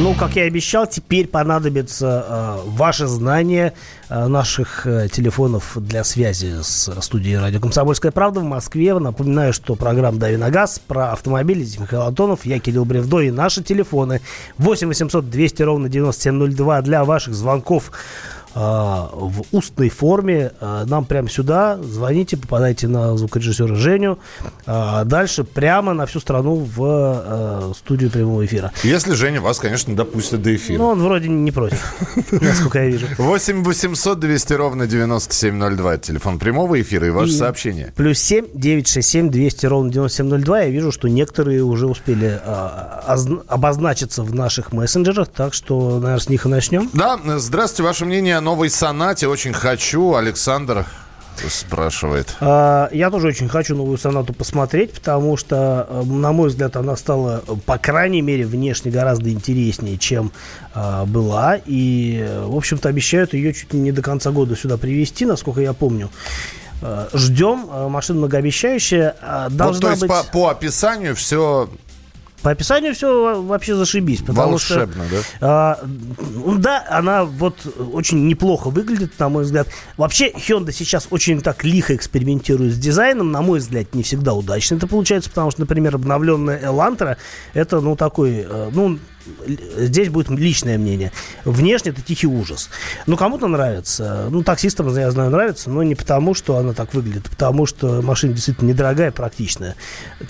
Ну, 0.00 0.12
как 0.12 0.34
я 0.34 0.44
и 0.44 0.48
обещал, 0.48 0.88
теперь 0.88 1.28
понадобится 1.28 2.26
э, 2.28 2.68
ваше 2.68 3.06
знание 3.06 3.74
э, 4.08 4.26
наших 4.26 4.88
э, 4.88 5.08
телефонов 5.08 5.76
для 5.76 6.02
связи 6.02 6.62
с 6.62 6.92
студией 7.00 7.38
радио 7.38 7.60
«Комсомольская 7.60 8.10
правда» 8.10 8.40
в 8.40 8.44
Москве. 8.44 8.98
Напоминаю, 8.98 9.52
что 9.52 9.76
программа 9.76 10.18
«Дави 10.18 10.36
на 10.36 10.50
газ» 10.50 10.80
про 10.80 11.12
автомобили. 11.12 11.62
Здесь 11.62 11.78
Михаил 11.78 12.02
Антонов, 12.02 12.44
я 12.44 12.58
Кирилл 12.58 12.84
Бревдо 12.84 13.20
и 13.20 13.30
наши 13.30 13.62
телефоны 13.62 14.20
8 14.58 14.88
800 14.88 15.30
200 15.30 15.62
ровно 15.62 15.88
9702 15.88 16.82
для 16.82 17.04
ваших 17.04 17.34
звонков 17.34 17.92
в 18.54 19.42
устной 19.52 19.88
форме 19.88 20.52
а, 20.60 20.84
нам 20.86 21.04
прямо 21.04 21.28
сюда. 21.28 21.78
Звоните, 21.82 22.36
попадайте 22.36 22.88
на 22.88 23.16
звукорежиссера 23.16 23.74
Женю. 23.74 24.18
А 24.66 25.04
дальше 25.04 25.44
прямо 25.44 25.92
на 25.92 26.06
всю 26.06 26.20
страну 26.20 26.56
в 26.56 27.74
студию 27.76 28.10
прямого 28.10 28.44
эфира. 28.44 28.72
Если 28.82 29.14
Женя 29.14 29.40
вас, 29.40 29.58
конечно, 29.58 29.94
допустит 29.96 30.42
до 30.42 30.54
эфира. 30.54 30.78
Ну, 30.78 30.88
он 30.88 31.02
вроде 31.02 31.28
не 31.28 31.50
против, 31.50 31.94
насколько 32.30 32.78
я 32.78 32.86
вижу. 32.86 33.06
8 33.18 33.64
800 33.64 34.20
200 34.20 34.52
ровно 34.52 34.86
9702. 34.86 35.98
Телефон 35.98 36.38
прямого 36.38 36.80
эфира 36.80 37.06
и 37.06 37.10
ваше 37.10 37.32
сообщение. 37.32 37.92
Плюс 37.96 38.18
7 38.18 38.46
967 38.54 39.30
200 39.30 39.66
ровно 39.66 39.90
9702. 39.90 40.60
Я 40.60 40.68
вижу, 40.68 40.92
что 40.92 41.08
некоторые 41.08 41.62
уже 41.62 41.86
успели 41.86 42.40
обозначиться 43.48 44.22
в 44.22 44.34
наших 44.34 44.72
мессенджерах, 44.72 45.28
так 45.28 45.54
что, 45.54 45.98
наверное, 45.98 46.18
с 46.18 46.28
них 46.28 46.46
и 46.46 46.48
начнем. 46.48 46.90
Да, 46.92 47.18
здравствуйте. 47.38 47.82
Ваше 47.82 48.04
мнение 48.04 48.40
новой 48.44 48.70
сонате 48.70 49.26
очень 49.26 49.52
хочу. 49.52 50.14
Александр 50.14 50.86
спрашивает. 51.48 52.36
А, 52.40 52.88
я 52.92 53.10
тоже 53.10 53.28
очень 53.28 53.48
хочу 53.48 53.74
новую 53.74 53.98
сонату 53.98 54.32
посмотреть, 54.32 54.92
потому 54.92 55.36
что, 55.36 55.86
э, 55.88 56.02
на 56.04 56.32
мой 56.32 56.48
взгляд, 56.48 56.76
она 56.76 56.96
стала, 56.96 57.42
по 57.66 57.76
крайней 57.78 58.22
мере, 58.22 58.46
внешне 58.46 58.92
гораздо 58.92 59.30
интереснее, 59.30 59.98
чем 59.98 60.30
а, 60.74 61.04
была. 61.06 61.58
И, 61.66 62.24
в 62.44 62.56
общем-то, 62.56 62.88
обещают 62.88 63.34
ее 63.34 63.52
чуть 63.52 63.72
ли 63.74 63.80
не 63.80 63.90
до 63.90 64.02
конца 64.02 64.30
года 64.30 64.54
сюда 64.54 64.76
привезти, 64.76 65.24
насколько 65.24 65.60
я 65.60 65.72
помню. 65.72 66.10
Э, 66.82 67.08
ждем. 67.14 67.68
Э, 67.72 67.88
машина 67.88 68.18
многообещающая. 68.20 69.16
Должна 69.50 69.66
вот, 69.66 69.80
то 69.80 69.90
есть 69.90 70.02
быть... 70.02 70.10
по, 70.10 70.24
по 70.24 70.48
описанию 70.50 71.16
все 71.16 71.68
по 72.44 72.50
описанию 72.50 72.94
все 72.94 73.40
вообще 73.40 73.74
зашибись. 73.74 74.20
Потому 74.20 74.50
Волшебно, 74.50 75.06
что, 75.06 75.16
да? 75.16 75.22
А, 75.40 75.80
да, 76.58 76.84
она 76.90 77.24
вот 77.24 77.56
очень 77.94 78.28
неплохо 78.28 78.68
выглядит, 78.68 79.18
на 79.18 79.30
мой 79.30 79.44
взгляд. 79.44 79.66
Вообще, 79.96 80.30
Hyundai 80.30 80.72
сейчас 80.72 81.08
очень 81.10 81.40
так 81.40 81.64
лихо 81.64 81.96
экспериментирует 81.96 82.74
с 82.74 82.78
дизайном. 82.78 83.32
На 83.32 83.40
мой 83.40 83.60
взгляд, 83.60 83.94
не 83.94 84.02
всегда 84.02 84.34
удачно 84.34 84.74
это 84.74 84.86
получается, 84.86 85.30
потому 85.30 85.52
что, 85.52 85.62
например, 85.62 85.94
обновленная 85.94 86.60
Elantra, 86.60 87.16
это, 87.54 87.80
ну, 87.80 87.96
такой, 87.96 88.44
э, 88.46 88.70
ну, 88.74 88.98
здесь 89.76 90.08
будет 90.08 90.30
личное 90.30 90.78
мнение. 90.78 91.12
Внешне 91.44 91.90
это 91.90 92.02
тихий 92.02 92.26
ужас. 92.26 92.70
Ну, 93.06 93.16
кому-то 93.16 93.46
нравится. 93.46 94.28
Ну, 94.30 94.42
таксистам, 94.42 94.94
я 94.96 95.10
знаю, 95.10 95.30
нравится, 95.30 95.70
но 95.70 95.82
не 95.82 95.94
потому, 95.94 96.34
что 96.34 96.56
она 96.56 96.72
так 96.72 96.94
выглядит, 96.94 97.26
а 97.26 97.30
потому 97.30 97.66
что 97.66 98.02
машина 98.02 98.34
действительно 98.34 98.68
недорогая, 98.68 99.10
практичная, 99.10 99.76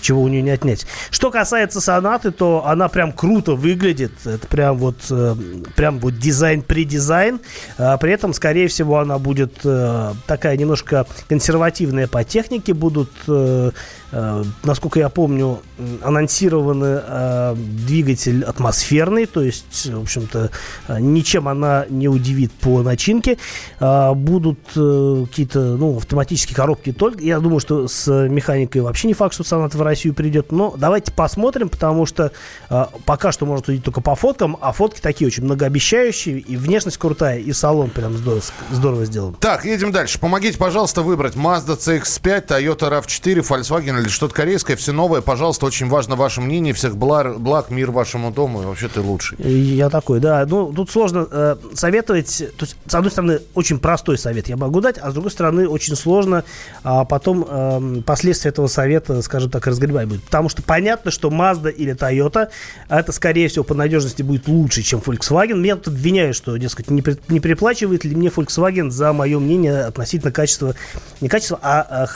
чего 0.01 0.21
у 0.21 0.27
нее 0.27 0.41
не 0.41 0.51
отнять. 0.51 0.85
Что 1.09 1.31
касается 1.31 1.81
сонаты, 1.81 2.31
то 2.31 2.65
она 2.65 2.87
прям 2.89 3.11
круто 3.11 3.53
выглядит. 3.53 4.11
Это 4.25 4.47
прям 4.47 4.77
вот, 4.77 4.97
э, 5.09 5.35
прям 5.75 5.99
вот 5.99 6.17
дизайн-предизайн. 6.17 7.39
А 7.77 7.97
при 7.97 8.13
этом, 8.13 8.33
скорее 8.33 8.67
всего, 8.67 8.99
она 8.99 9.17
будет 9.17 9.59
э, 9.63 10.13
такая 10.27 10.57
немножко 10.57 11.05
консервативная 11.27 12.07
по 12.07 12.23
технике. 12.23 12.73
Будут 12.73 13.11
э, 13.27 13.71
насколько 14.63 14.99
я 14.99 15.09
помню, 15.09 15.61
анонсированы 16.01 17.01
двигатель 17.55 18.43
атмосферный, 18.85 19.25
то 19.25 19.41
есть, 19.41 19.87
в 19.87 20.01
общем-то, 20.01 20.51
э, 20.87 20.99
ничем 20.99 21.47
она 21.47 21.85
не 21.89 22.07
удивит 22.07 22.51
по 22.53 22.81
начинке. 22.81 23.37
Будут 23.79 24.59
какие-то, 24.67 25.59
ну, 25.59 25.97
автоматические 25.97 26.55
коробки 26.55 26.91
только. 26.91 27.21
Я 27.21 27.39
думаю, 27.39 27.59
что 27.59 27.87
с 27.87 28.11
механикой 28.27 28.81
вообще 28.81 29.07
не 29.07 29.13
факт, 29.13 29.33
что 29.33 29.43
Сонат 29.43 29.75
в 29.75 29.81
Россию 29.81 30.13
придет. 30.13 30.51
Но 30.51 30.73
давайте 30.77 31.11
посмотрим, 31.11 31.69
потому 31.69 32.05
что 32.05 32.31
пока 33.05 33.31
что 33.31 33.45
можно 33.45 33.65
судить 33.65 33.83
только 33.83 34.01
по 34.01 34.15
фоткам, 34.15 34.57
а 34.61 34.71
фотки 34.71 35.01
такие 35.01 35.27
очень 35.27 35.43
многообещающие, 35.43 36.39
и 36.39 36.57
внешность 36.57 36.97
крутая, 36.97 37.39
и 37.39 37.51
салон 37.53 37.89
прям 37.89 38.15
здорово, 38.17 38.41
здорово 38.71 39.05
сделан. 39.05 39.35
Так, 39.35 39.65
едем 39.65 39.91
дальше. 39.91 40.19
Помогите, 40.19 40.57
пожалуйста, 40.57 41.01
выбрать 41.01 41.35
Mazda 41.35 41.77
CX-5, 41.77 42.47
Toyota 42.47 42.89
RAV4, 42.89 43.39
Volkswagen 43.41 44.01
или 44.01 44.09
что-то 44.09 44.33
корейское, 44.33 44.75
все 44.75 44.91
новое. 44.91 45.21
Пожалуйста, 45.21 45.65
очень 45.65 45.87
важно 45.87 46.15
ваше 46.15 46.41
мнение. 46.41 46.73
Всех 46.73 46.97
благ, 46.97 47.39
благ 47.39 47.69
мир 47.69 47.91
вашему 47.91 48.31
дому. 48.31 48.74
Вообще 48.75 48.89
ты 48.89 48.99
лучший. 48.99 49.37
Я 49.37 49.89
такой, 49.89 50.19
да. 50.19 50.45
Ну, 50.45 50.73
тут 50.73 50.89
сложно 50.89 51.25
э, 51.31 51.55
советовать. 51.73 52.43
То 52.57 52.65
есть, 52.65 52.75
с 52.85 52.93
одной 52.93 53.09
стороны, 53.09 53.39
очень 53.53 53.79
простой 53.79 54.17
совет 54.17 54.49
я 54.49 54.57
могу 54.57 54.81
дать, 54.81 54.97
а 54.97 55.11
с 55.11 55.13
другой 55.13 55.31
стороны, 55.31 55.65
очень 55.65 55.95
сложно 55.95 56.43
а 56.83 57.05
потом 57.05 57.45
э, 57.47 58.01
последствия 58.05 58.49
этого 58.49 58.67
совета, 58.67 59.21
скажем 59.21 59.49
так, 59.49 59.65
разгребать 59.65 60.07
будет. 60.07 60.23
Потому 60.23 60.49
что 60.49 60.61
понятно, 60.61 61.09
что 61.09 61.29
Mazda 61.29 61.71
или 61.71 61.95
Toyota, 61.95 62.49
это, 62.89 63.11
скорее 63.11 63.47
всего, 63.47 63.63
по 63.63 63.73
надежности 63.73 64.21
будет 64.21 64.47
лучше, 64.47 64.81
чем 64.81 64.99
Volkswagen. 64.99 65.55
Меня 65.55 65.77
тут 65.77 65.87
обвиняют, 65.93 66.35
что, 66.35 66.57
дескать, 66.57 66.89
не, 66.89 67.01
при, 67.01 67.17
не 67.29 67.39
переплачивает 67.39 68.03
ли 68.03 68.15
мне 68.15 68.27
Volkswagen 68.27 68.89
за 68.89 69.13
мое 69.13 69.39
мнение 69.39 69.85
относительно 69.85 70.31
качества, 70.31 70.75
не 71.21 71.29
качества, 71.29 71.59
а, 71.61 71.81
а 71.81 72.07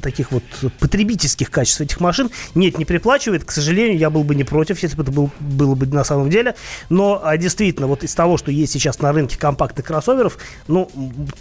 таких 0.00 0.30
вот 0.30 0.44
потребительских 0.78 1.50
качеств 1.50 1.80
этих 1.80 2.00
машин. 2.00 2.30
Нет, 2.54 2.78
не 2.78 2.84
приплачивает. 2.84 3.44
К 3.44 3.50
сожалению, 3.50 3.98
я 3.98 4.10
был 4.10 4.24
бы 4.24 4.34
не 4.34 4.44
против, 4.44 4.82
если 4.82 4.96
бы 4.96 5.02
это 5.02 5.12
был, 5.12 5.30
было 5.40 5.74
бы 5.74 5.87
на 5.92 6.04
самом 6.04 6.30
деле. 6.30 6.54
Но 6.88 7.20
а, 7.22 7.36
действительно, 7.36 7.86
вот 7.86 8.04
из 8.04 8.14
того, 8.14 8.36
что 8.36 8.50
есть 8.50 8.72
сейчас 8.72 9.00
на 9.00 9.12
рынке 9.12 9.38
компактных 9.38 9.86
кроссоверов, 9.86 10.38
ну, 10.66 10.90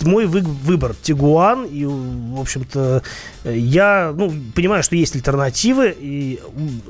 мой 0.01 0.25
вы, 0.25 0.41
выбор 0.41 0.95
Тигуан. 1.01 1.65
И, 1.65 1.85
в 1.85 2.39
общем-то, 2.39 3.03
я 3.45 4.13
ну, 4.15 4.33
понимаю, 4.55 4.83
что 4.83 4.95
есть 4.95 5.15
альтернативы. 5.15 5.95
И 5.97 6.39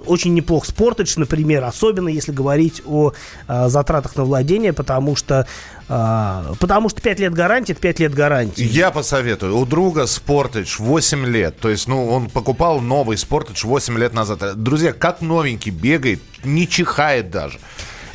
очень 0.06 0.34
неплох 0.34 0.66
Sportage, 0.66 1.14
например, 1.18 1.64
особенно 1.64 2.10
если 2.10 2.32
говорить 2.32 2.82
о 2.86 3.14
а, 3.48 3.70
затратах 3.70 4.16
на 4.16 4.24
владение, 4.24 4.74
потому 4.74 5.16
что 5.16 5.48
а, 5.90 6.54
потому 6.60 6.90
что 6.90 7.02
5 7.02 7.20
лет 7.20 7.34
гарантии, 7.34 7.72
это 7.72 7.82
5 7.82 8.00
лет 8.00 8.14
гарантии. 8.14 8.64
Я 8.64 8.92
посоветую. 8.92 9.58
У 9.58 9.66
друга 9.66 10.04
Sportage 10.04 10.76
8 10.80 11.26
лет. 11.26 11.58
То 11.60 11.70
есть, 11.70 11.88
ну, 11.88 12.08
он 12.10 12.30
покупал 12.30 12.82
новый 12.82 13.16
Sportage 13.16 13.66
8 13.66 13.98
лет 13.98 14.14
назад. 14.14 14.62
Друзья, 14.62 14.92
как 14.92 15.22
новенький 15.22 15.72
бегает, 15.72 16.22
не 16.48 16.68
чихает 16.68 17.30
даже. 17.30 17.60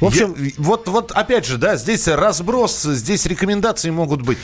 В 0.01 0.07
общем, 0.07 0.35
Я, 0.37 0.53
вот, 0.59 0.89
вот 0.89 1.13
опять 1.13 1.47
же, 1.47 1.59
да, 1.59 1.77
здесь 1.77 2.09
разброс, 2.09 2.83
здесь 2.83 3.25
рекомендации 3.27 3.91
могут 3.91 4.23
быть. 4.23 4.39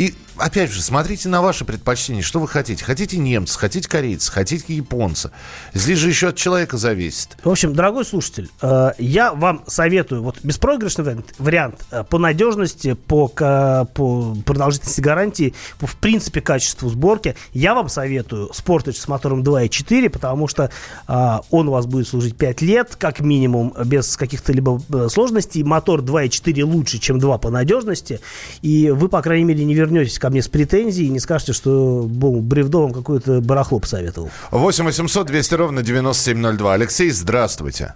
И 0.00 0.14
опять 0.38 0.70
же, 0.70 0.80
смотрите 0.80 1.28
на 1.28 1.42
ваши 1.42 1.66
предпочтения. 1.66 2.22
Что 2.22 2.40
вы 2.40 2.48
хотите? 2.48 2.82
Хотите 2.82 3.18
немца, 3.18 3.58
хотите 3.58 3.86
корейца, 3.86 4.32
хотите 4.32 4.74
японца. 4.74 5.30
Здесь 5.74 5.98
же 5.98 6.08
еще 6.08 6.28
от 6.28 6.36
человека 6.36 6.78
зависит. 6.78 7.36
В 7.44 7.50
общем, 7.50 7.74
дорогой 7.74 8.06
слушатель, 8.06 8.48
э, 8.62 8.92
я 8.96 9.34
вам 9.34 9.62
советую, 9.66 10.22
вот 10.22 10.38
беспроигрышный 10.42 11.22
вариант, 11.38 11.84
э, 11.90 12.02
по 12.04 12.16
надежности, 12.16 12.94
по, 12.94 13.28
по 13.28 14.36
продолжительности 14.46 15.02
гарантии, 15.02 15.54
по, 15.78 15.86
в 15.86 15.96
принципе, 15.96 16.40
качеству 16.40 16.88
сборки, 16.88 17.36
я 17.52 17.74
вам 17.74 17.90
советую 17.90 18.50
Sportage 18.54 18.94
с 18.96 19.06
мотором 19.06 19.42
2.4, 19.42 20.08
потому 20.08 20.48
что 20.48 20.70
э, 21.08 21.38
он 21.50 21.68
у 21.68 21.72
вас 21.72 21.84
будет 21.84 22.08
служить 22.08 22.38
5 22.38 22.62
лет, 22.62 22.96
как 22.96 23.20
минимум, 23.20 23.74
без 23.84 24.16
каких-то 24.16 24.54
либо 24.54 24.80
сложностей. 25.10 25.62
Мотор 25.62 26.00
2.4 26.00 26.62
лучше, 26.64 26.98
чем 26.98 27.18
2 27.18 27.36
по 27.36 27.50
надежности, 27.50 28.20
и 28.62 28.90
вы, 28.90 29.10
по 29.10 29.20
крайней 29.20 29.44
мере, 29.44 29.62
не 29.62 29.74
вернетесь 29.74 29.89
ко 30.18 30.30
мне 30.30 30.42
с 30.42 30.48
претензией 30.48 31.08
и 31.08 31.10
не 31.10 31.20
скажете, 31.20 31.52
что 31.52 32.04
был 32.06 32.40
Бревдо 32.40 32.78
вам 32.78 32.92
какое-то 32.92 33.40
барахло 33.40 33.80
посоветовал. 33.80 34.30
8 34.50 34.84
800 34.84 35.26
200 35.26 35.54
ровно 35.54 35.82
9702. 35.82 36.74
Алексей, 36.74 37.10
здравствуйте. 37.10 37.94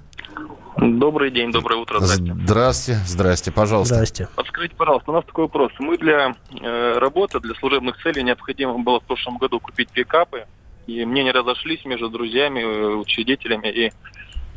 Добрый 0.76 1.30
день, 1.30 1.52
доброе 1.52 1.76
утро. 1.76 2.00
Здрасте. 2.00 2.34
Здрасте, 2.34 2.98
здрасте, 3.06 3.52
пожалуйста. 3.52 3.94
Здрасте. 3.94 4.28
Подскажите, 4.34 4.74
пожалуйста, 4.76 5.10
у 5.12 5.14
нас 5.14 5.24
такой 5.24 5.44
вопрос. 5.44 5.72
Мы 5.78 5.96
для 5.96 6.34
э, 6.60 6.98
работы, 6.98 7.38
для 7.40 7.54
служебных 7.54 7.96
целей 8.02 8.22
необходимо 8.22 8.78
было 8.78 9.00
в 9.00 9.04
прошлом 9.04 9.38
году 9.38 9.60
купить 9.60 9.88
пикапы, 9.90 10.46
и 10.86 11.04
мне 11.04 11.22
не 11.22 11.30
разошлись 11.30 11.84
между 11.84 12.10
друзьями, 12.10 12.60
э, 12.60 12.94
учредителями, 12.96 13.68
и 13.68 13.92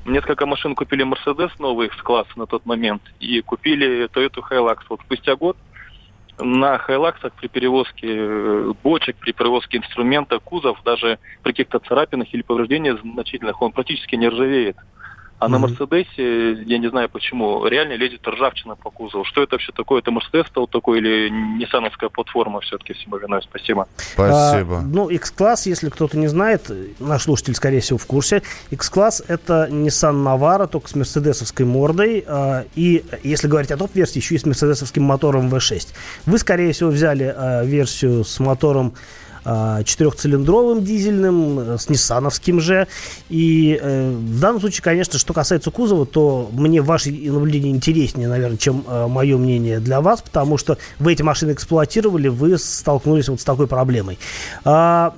несколько 0.05 0.45
машин 0.47 0.73
купили 0.73 1.05
Mercedes 1.05 1.51
новый 1.59 1.91
с 1.97 2.01
класса 2.01 2.31
на 2.35 2.47
тот 2.47 2.65
момент, 2.65 3.03
и 3.19 3.41
купили 3.41 4.09
Toyota 4.09 4.41
Hilux. 4.49 4.79
Вот 4.89 5.01
спустя 5.01 5.35
год 5.35 5.55
на 6.39 6.77
хайлаксах 6.77 7.33
при 7.33 7.47
перевозке 7.47 8.07
э, 8.07 8.73
бочек, 8.83 9.15
при 9.17 9.31
перевозке 9.31 9.77
инструмента, 9.77 10.39
кузов, 10.39 10.79
даже 10.83 11.19
при 11.43 11.51
каких-то 11.51 11.79
царапинах 11.79 12.33
или 12.33 12.41
повреждениях 12.41 12.99
значительных, 13.01 13.61
он 13.61 13.71
практически 13.71 14.15
не 14.15 14.29
ржавеет. 14.29 14.77
А 15.39 15.45
mm-hmm. 15.45 15.49
на 15.49 15.59
Мерседесе, 15.59 16.63
я 16.63 16.79
не 16.79 16.89
знаю 16.89 17.09
почему, 17.09 17.65
реально 17.67 17.93
лезет 17.93 18.27
ржавчина 18.27 18.75
по 18.75 18.89
кузову. 18.89 19.23
Что 19.23 19.43
это 19.43 19.55
вообще 19.55 19.71
такое? 19.71 20.01
Это 20.01 20.09
Мерседес 20.09 20.47
стал 20.47 20.67
такой 20.67 20.97
или 20.97 21.29
ниссановская 21.29 22.09
платформа 22.09 22.59
все-таки 22.61 22.93
всему 22.93 23.17
виной? 23.17 23.41
Спасибо. 23.43 23.87
Спасибо. 23.97 24.79
А, 24.79 24.81
ну, 24.81 25.09
X-класс, 25.09 25.67
если 25.67 25.89
кто-то 25.89 26.17
не 26.17 26.27
знает, 26.27 26.71
наш 26.99 27.23
слушатель, 27.23 27.53
скорее 27.53 27.81
всего, 27.81 27.99
в 27.99 28.07
курсе. 28.07 28.41
X-класс 28.71 29.23
это 29.27 29.67
Nissan 29.69 30.23
Navara, 30.23 30.67
только 30.67 30.89
с 30.89 30.95
мерседесовской 30.95 31.67
мордой. 31.67 32.23
А, 32.27 32.65
и 32.73 33.03
если 33.21 33.47
говорить 33.47 33.71
о 33.71 33.77
топ-версии, 33.77 34.17
еще 34.17 34.35
и 34.35 34.39
с 34.39 34.45
мерседесовским 34.45 35.03
мотором 35.03 35.53
V6. 35.53 35.93
Вы, 36.25 36.39
скорее 36.39 36.73
всего, 36.73 36.89
взяли 36.89 37.31
а, 37.35 37.63
версию 37.63 38.23
с 38.23 38.39
мотором 38.39 38.93
четырехцилиндровым 39.85 40.83
дизельным, 40.83 41.59
э, 41.59 41.77
с 41.77 41.89
ниссановским 41.89 42.59
же. 42.59 42.87
И 43.29 43.79
э, 43.81 44.11
в 44.11 44.39
данном 44.39 44.59
случае, 44.59 44.83
конечно, 44.83 45.17
что 45.17 45.33
касается 45.33 45.71
кузова, 45.71 46.05
то 46.05 46.49
мне 46.51 46.81
ваши 46.81 47.11
наблюдения 47.11 47.71
интереснее, 47.71 48.27
наверное, 48.27 48.57
чем 48.57 48.83
э, 48.87 49.07
мое 49.07 49.37
мнение 49.37 49.79
для 49.79 50.01
вас, 50.01 50.21
потому 50.21 50.57
что 50.57 50.77
вы 50.99 51.13
эти 51.13 51.21
машины 51.21 51.51
эксплуатировали, 51.53 52.27
вы 52.27 52.57
столкнулись 52.57 53.29
вот 53.29 53.41
с 53.41 53.43
такой 53.43 53.67
проблемой. 53.67 54.19
А, 54.65 55.13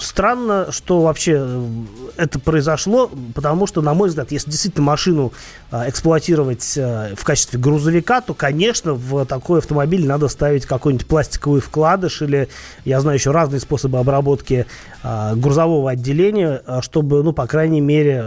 странно, 0.00 0.68
что 0.70 1.00
вообще 1.00 1.36
э, 1.38 1.68
это 2.16 2.38
произошло, 2.38 3.10
потому 3.34 3.66
что, 3.66 3.82
на 3.82 3.94
мой 3.94 4.08
взгляд, 4.08 4.32
если 4.32 4.50
действительно 4.50 4.84
машину 4.84 5.32
а, 5.70 5.88
эксплуатировать 5.88 6.76
а, 6.78 7.14
в 7.14 7.24
качестве 7.24 7.58
грузовика, 7.58 8.20
то, 8.20 8.34
конечно, 8.34 8.94
в 8.94 9.26
такой 9.26 9.58
автомобиль 9.58 10.06
надо 10.06 10.28
ставить 10.28 10.66
какой-нибудь 10.66 11.06
пластиковый 11.06 11.60
вкладыш 11.60 12.22
или, 12.22 12.48
я 12.84 13.00
знаю, 13.00 13.18
еще 13.18 13.30
раз 13.30 13.49
разные 13.50 13.60
способы 13.60 13.98
обработки 13.98 14.66
а, 15.02 15.34
грузового 15.34 15.90
отделения, 15.90 16.62
а, 16.66 16.82
чтобы, 16.82 17.22
ну, 17.22 17.32
по 17.32 17.46
крайней 17.46 17.80
мере, 17.80 18.26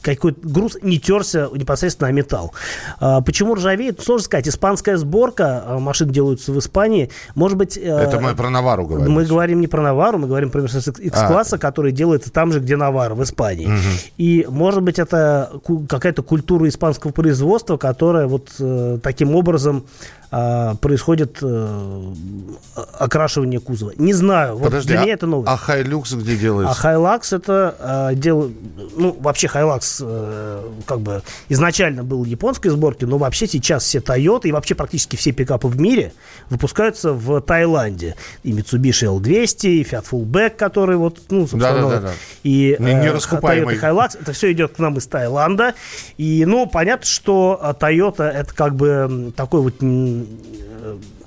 какой-то 0.00 0.40
груз 0.42 0.78
не 0.82 0.98
терся 0.98 1.48
непосредственно 1.52 2.08
на 2.08 2.12
металл. 2.12 2.52
А, 2.98 3.20
почему 3.20 3.54
ржавеет? 3.54 4.00
Сложно 4.00 4.24
сказать. 4.24 4.48
Испанская 4.48 4.96
сборка, 4.96 5.62
а, 5.66 5.78
машин 5.78 6.08
делаются 6.08 6.52
в 6.52 6.58
Испании, 6.58 7.10
может 7.34 7.58
быть... 7.58 7.76
Э, 7.76 8.06
Это 8.08 8.20
мы 8.20 8.34
про 8.34 8.48
Навару 8.48 8.86
говорим. 8.86 9.12
Мы 9.12 9.24
говорим 9.24 9.60
не 9.60 9.66
про 9.66 9.82
Навару, 9.82 10.18
мы 10.18 10.26
говорим 10.26 10.50
про 10.50 10.62
X-класса, 10.62 11.56
а. 11.56 11.58
который 11.58 11.92
делается 11.92 12.32
там 12.32 12.52
же, 12.52 12.60
где 12.60 12.76
Навара, 12.76 13.14
в 13.14 13.22
Испании. 13.22 13.66
Угу. 13.66 13.74
И, 14.16 14.46
может 14.48 14.82
быть, 14.82 14.98
это 14.98 15.50
какая-то 15.88 16.22
культура 16.22 16.68
испанского 16.68 17.10
производства, 17.10 17.76
которая 17.76 18.26
вот 18.26 18.48
э, 18.58 18.98
таким 19.02 19.34
образом 19.34 19.84
происходит 20.80 21.38
э, 21.42 22.12
окрашивание 22.98 23.60
кузова. 23.60 23.92
Не 23.98 24.12
знаю. 24.12 24.56
Вот 24.56 24.64
Подожди, 24.64 24.88
для 24.88 25.00
а, 25.00 25.02
меня 25.04 25.14
это 25.14 25.26
новость. 25.26 25.48
А 25.48 25.56
Hilux 25.56 26.12
где 26.14 26.36
делается? 26.36 26.72
А 26.72 26.74
Hilux 26.74 27.32
это 27.32 28.10
э, 28.10 28.14
дело... 28.16 28.50
Ну, 28.96 29.16
вообще 29.20 29.46
Hilux 29.46 30.00
э, 30.04 30.70
как 30.86 31.00
бы 31.00 31.22
изначально 31.48 32.02
был 32.02 32.24
японской 32.24 32.70
сборки, 32.70 33.04
но 33.04 33.18
вообще 33.18 33.46
сейчас 33.46 33.84
все 33.84 33.98
Toyota 33.98 34.48
и 34.48 34.52
вообще 34.52 34.74
практически 34.74 35.14
все 35.14 35.30
пикапы 35.30 35.68
в 35.68 35.78
мире 35.78 36.12
выпускаются 36.50 37.12
в 37.12 37.40
Таиланде. 37.40 38.16
И 38.42 38.52
Mitsubishi 38.52 39.06
L200, 39.06 39.68
и 39.68 39.82
Fiat 39.84 40.06
Fullback, 40.10 40.50
который 40.56 40.96
вот, 40.96 41.20
ну, 41.30 41.46
собственно, 41.46 41.74
да, 41.74 41.82
да, 41.82 41.88
да, 41.88 42.00
да. 42.00 42.12
и 42.42 42.76
не, 42.80 42.94
не 42.94 43.06
Toyota 43.06 43.80
Hilux. 43.80 44.18
Это 44.20 44.32
все 44.32 44.50
идет 44.50 44.76
к 44.76 44.78
нам 44.80 44.98
из 44.98 45.06
Таиланда. 45.06 45.74
И, 46.16 46.44
ну, 46.44 46.66
понятно, 46.66 47.06
что 47.06 47.60
Toyota 47.78 48.24
это 48.24 48.52
как 48.52 48.74
бы 48.74 49.32
такой 49.36 49.60
вот 49.60 49.74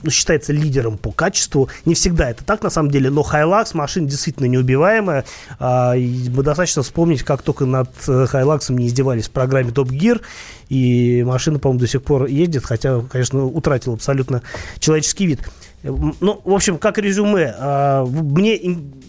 ну, 0.04 0.10
считается 0.12 0.54
лидером 0.54 0.98
по 0.98 1.12
качеству. 1.12 1.70
Не 1.86 1.96
всегда 1.96 2.30
это 2.30 2.44
так, 2.44 2.64
на 2.64 2.70
самом 2.70 2.92
деле, 2.92 3.10
но 3.10 3.22
Hilux 3.22 3.70
машина 3.74 4.08
действительно 4.08 4.46
неубиваемая. 4.46 5.26
А, 5.60 5.96
и 5.96 6.30
достаточно 6.30 6.84
вспомнить, 6.84 7.24
как 7.24 7.42
только 7.42 7.66
над 7.66 7.90
Hilux 8.08 8.72
не 8.72 8.88
издевались 8.88 9.28
в 9.28 9.32
программе 9.32 9.72
Top 9.72 9.90
Gear, 9.90 10.22
и 10.70 11.24
машина, 11.26 11.60
по-моему, 11.60 11.80
до 11.80 11.88
сих 11.88 12.04
пор 12.04 12.26
ездит, 12.26 12.66
хотя, 12.66 13.02
конечно, 13.02 13.46
утратила 13.46 13.96
абсолютно 13.96 14.42
человеческий 14.80 15.26
вид. 15.26 15.40
Ну, 15.84 16.42
в 16.44 16.54
общем, 16.54 16.80
как 16.80 16.98
резюме, 16.98 17.54
а, 17.58 18.04
мне 18.06 18.60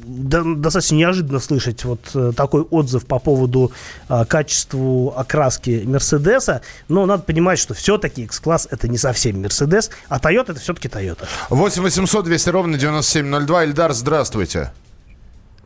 достаточно 0.04 0.96
неожиданно 0.96 1.38
слышать 1.38 1.84
вот 1.84 2.00
э, 2.14 2.32
такой 2.36 2.62
отзыв 2.62 3.06
по 3.06 3.18
поводу 3.18 3.72
а, 4.08 4.24
качеству 4.26 5.14
окраски 5.16 5.84
Мерседеса, 5.86 6.62
но 6.88 7.06
надо 7.06 7.22
понимать, 7.22 7.58
что 7.58 7.74
все-таки 7.74 8.22
X-класс 8.24 8.68
это 8.70 8.86
не 8.86 8.98
совсем 8.98 9.40
Мерседес, 9.40 9.90
а 10.08 10.18
Toyota 10.18 10.52
это 10.52 10.60
все-таки 10.60 10.88
Toyota. 10.88 11.26
8 11.50 11.82
800 11.82 12.24
200 12.24 12.50
ровно 12.50 12.78
9702. 12.78 13.64
Эльдар, 13.64 13.92
здравствуйте. 13.92 14.70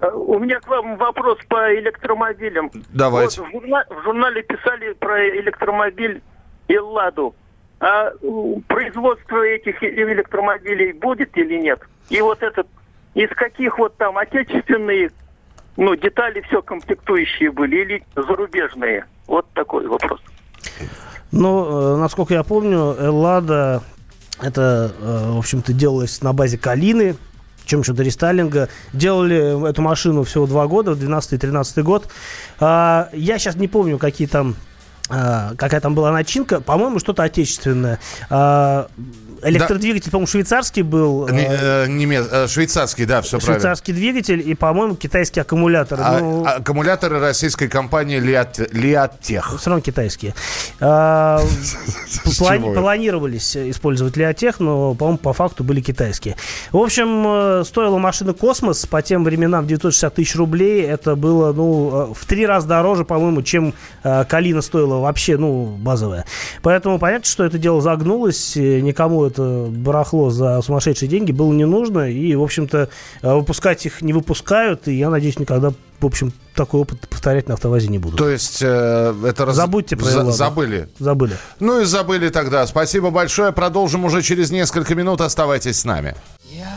Э, 0.01 0.09
у 0.11 0.39
меня 0.39 0.61
к 0.61 0.69
вам 0.69 0.97
вопрос 0.97 1.39
по 1.49 1.75
электромобилям. 1.75 2.71
Давайте. 2.93 3.41
Вот 3.41 3.49
в, 3.49 3.53
журнале, 3.53 3.87
в 3.91 4.05
журнале 4.05 4.43
писали 4.43 4.93
про 4.95 5.29
электромобиль 5.29 6.23
Элладу. 6.69 7.35
А 7.83 8.13
производство 8.69 9.45
этих 9.45 9.83
электромобилей 9.83 10.93
будет 10.93 11.37
или 11.37 11.61
нет? 11.61 11.81
И 12.11 12.21
вот 12.21 12.41
этот 12.41 12.69
из 13.15 13.29
каких 13.31 13.77
вот 13.77 13.97
там 13.97 14.17
отечественные 14.19 15.11
ну, 15.77 15.97
детали 15.97 16.43
все 16.43 16.63
комплектующие 16.63 17.51
были 17.51 17.83
или 17.83 18.05
зарубежные? 18.15 19.07
Вот 19.27 19.47
такой 19.55 19.89
вопрос. 19.89 20.21
Ну, 21.33 21.95
э, 21.95 21.97
насколько 21.97 22.35
я 22.35 22.45
помню, 22.45 22.95
Эллада 22.97 23.83
это, 24.41 24.93
э, 25.01 25.33
в 25.33 25.39
общем-то, 25.39 25.73
делалось 25.73 26.23
на 26.23 26.33
базе 26.33 26.59
Калины, 26.59 27.17
чем 27.65 27.83
что-то 27.83 28.05
рестайлинга. 28.05 28.69
Делали 28.93 29.69
эту 29.69 29.83
машину 29.83 30.23
всего 30.23 30.47
два 30.47 30.69
года, 30.69 30.93
12-13 30.93 31.83
год. 31.83 32.07
А, 32.61 33.09
я 33.13 33.39
сейчас 33.39 33.57
не 33.57 33.67
помню, 33.67 33.99
какие 33.99 34.29
там 34.29 34.55
какая 35.13 35.81
там 35.81 35.95
была 35.95 36.11
начинка, 36.13 36.61
по-моему, 36.61 36.99
что-то 36.99 37.23
отечественное. 37.23 37.99
А, 39.43 39.49
Электродвигатель, 39.49 40.07
да. 40.07 40.11
по-моему, 40.13 40.29
швейцарский 40.29 40.83
был. 40.83 41.29
Не, 41.29 41.49
э, 41.49 41.87
немец... 41.89 42.29
Э, 42.31 42.47
швейцарский, 42.47 43.07
да, 43.07 43.23
все 43.23 43.41
швейцарский 43.41 43.93
правильно. 43.93 44.13
двигатель 44.13 44.49
и, 44.49 44.55
по-моему, 44.55 44.95
китайский 44.95 45.41
аккумулятор. 45.41 45.99
А, 46.01 46.21
ну... 46.21 46.45
Аккумуляторы 46.47 47.19
российской 47.19 47.67
компании 47.67 48.21
Лиат... 48.21 48.61
Лиатех. 48.73 49.59
Все 49.59 49.71
равно 49.71 49.83
китайские. 49.83 50.35
А, 50.81 51.41
плани... 52.39 52.73
Планировались 52.73 53.57
использовать 53.57 54.17
Лиатех, 54.17 54.61
но, 54.61 54.95
по-моему, 54.95 55.19
по 55.19 55.33
факту 55.33 55.65
были 55.65 55.81
китайские. 55.81 56.37
В 56.71 56.79
общем, 56.79 57.25
э, 57.27 57.65
стоила 57.65 57.99
машина 57.99 58.35
Космос 58.35 58.87
по 58.87 59.03
тем 59.03 59.25
временам 59.25 59.67
960 59.67 60.15
тысяч 60.15 60.37
рублей. 60.37 60.83
Это 60.83 61.17
было, 61.17 61.53
ну, 61.53 62.15
в 62.15 62.27
три 62.27 62.47
раза 62.47 62.69
дороже, 62.69 63.05
по-моему, 63.05 63.43
чем 63.43 63.75
Калина 64.03 64.63
стоила 64.63 65.01
вообще, 65.01 65.37
ну, 65.37 65.65
базовая. 65.65 66.27
Поэтому 66.63 67.01
понятно, 67.01 67.29
что 67.29 67.45
это 67.45 67.59
дело 67.59 67.81
загнулось. 67.81 68.55
Никому 68.55 69.32
это 69.33 69.67
барахло 69.69 70.31
за 70.31 70.61
сумасшедшие 70.63 71.09
деньги 71.09 71.33
было 71.33 71.53
не 71.53 71.67
нужно. 71.67 72.11
И, 72.11 72.35
в 72.35 72.43
общем-то, 72.43 72.89
э, 73.23 73.35
выпускать 73.35 73.85
их 73.87 74.03
не 74.03 74.13
выпускают. 74.13 74.89
И 74.89 74.95
я 74.95 75.11
надеюсь, 75.11 75.39
никогда 75.39 75.73
в 76.03 76.07
общем, 76.07 76.33
такой 76.57 76.81
опыт 76.81 77.09
повторять 77.09 77.47
на 77.47 77.55
автовазе 77.55 77.87
не 77.87 77.99
буду. 77.99 78.17
То 78.17 78.29
есть 78.29 78.59
э, 78.61 79.15
это... 79.25 79.47
Раз... 79.47 79.55
Забудьте 79.55 79.97
про 79.97 80.05
За- 80.05 80.31
Забыли? 80.33 80.89
Забыли. 80.99 81.37
Ну 81.61 81.81
и 81.81 81.85
забыли 81.85 82.29
тогда. 82.29 82.67
Спасибо 82.67 83.11
большое. 83.11 83.53
Продолжим 83.53 84.05
уже 84.05 84.21
через 84.21 84.51
несколько 84.51 84.97
минут. 84.97 85.21
Оставайтесь 85.21 85.79
с 85.79 85.85
нами. 85.85 86.17
Я 86.51 86.75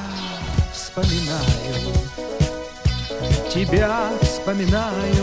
вспоминаю, 0.72 1.42
тебя 3.52 4.12
вспоминаю. 4.22 5.16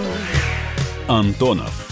Антонов. 1.06 1.91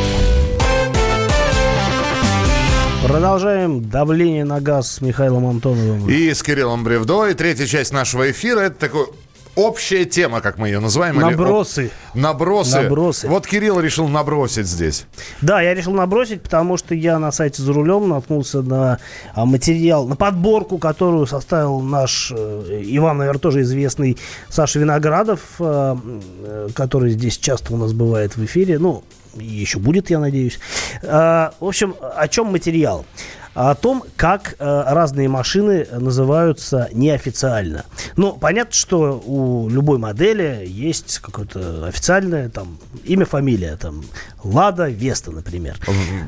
Продолжаем 3.11 3.89
давление 3.89 4.45
на 4.45 4.61
газ 4.61 4.89
с 4.89 5.01
Михаилом 5.01 5.45
Антоновым. 5.45 6.09
И 6.09 6.33
с 6.33 6.41
Кириллом 6.41 6.85
Бревдо. 6.85 7.27
И 7.27 7.33
третья 7.33 7.65
часть 7.65 7.91
нашего 7.91 8.31
эфира. 8.31 8.61
Это 8.61 8.79
такой 8.79 9.07
общая 9.55 10.05
тема, 10.05 10.39
как 10.39 10.57
мы 10.57 10.69
ее 10.69 10.79
называем. 10.79 11.17
Набросы. 11.17 11.91
Или, 12.13 12.21
набросы. 12.21 12.83
Набросы. 12.83 13.27
Вот 13.27 13.45
Кирилл 13.45 13.81
решил 13.81 14.07
набросить 14.07 14.65
здесь. 14.65 15.07
Да, 15.41 15.61
я 15.61 15.73
решил 15.73 15.91
набросить, 15.91 16.41
потому 16.41 16.77
что 16.77 16.95
я 16.95 17.19
на 17.19 17.33
сайте 17.33 17.61
«За 17.61 17.73
рулем» 17.73 18.07
наткнулся 18.07 18.61
на 18.61 18.99
а, 19.33 19.45
материал, 19.45 20.07
на 20.07 20.15
подборку, 20.15 20.77
которую 20.77 21.27
составил 21.27 21.81
наш, 21.81 22.31
э, 22.33 22.81
и 22.81 22.97
вам, 22.97 23.17
наверное, 23.17 23.41
тоже 23.41 23.61
известный 23.63 24.17
Саша 24.47 24.79
Виноградов, 24.79 25.41
э, 25.59 25.97
э, 26.45 26.69
который 26.73 27.11
здесь 27.11 27.37
часто 27.37 27.73
у 27.73 27.77
нас 27.77 27.91
бывает 27.91 28.37
в 28.37 28.45
эфире. 28.45 28.79
Ну, 28.79 29.03
еще 29.35 29.79
будет, 29.79 30.09
я 30.09 30.19
надеюсь. 30.19 30.59
А, 31.03 31.53
в 31.59 31.65
общем, 31.65 31.95
о 31.99 32.27
чем 32.27 32.47
материал? 32.47 33.05
О 33.53 33.75
том, 33.75 34.03
как 34.15 34.55
э, 34.59 34.83
разные 34.87 35.27
машины 35.27 35.87
называются 35.91 36.89
неофициально. 36.93 37.85
Ну, 38.15 38.33
понятно, 38.33 38.73
что 38.73 39.21
у 39.25 39.69
любой 39.69 39.97
модели 39.97 40.65
есть 40.67 41.19
какое-то 41.19 41.85
официальное 41.87 42.49
там 42.49 42.77
имя, 43.03 43.25
фамилия, 43.25 43.75
там 43.75 44.03
Лада 44.43 44.87
Веста, 44.89 45.31
например. 45.31 45.77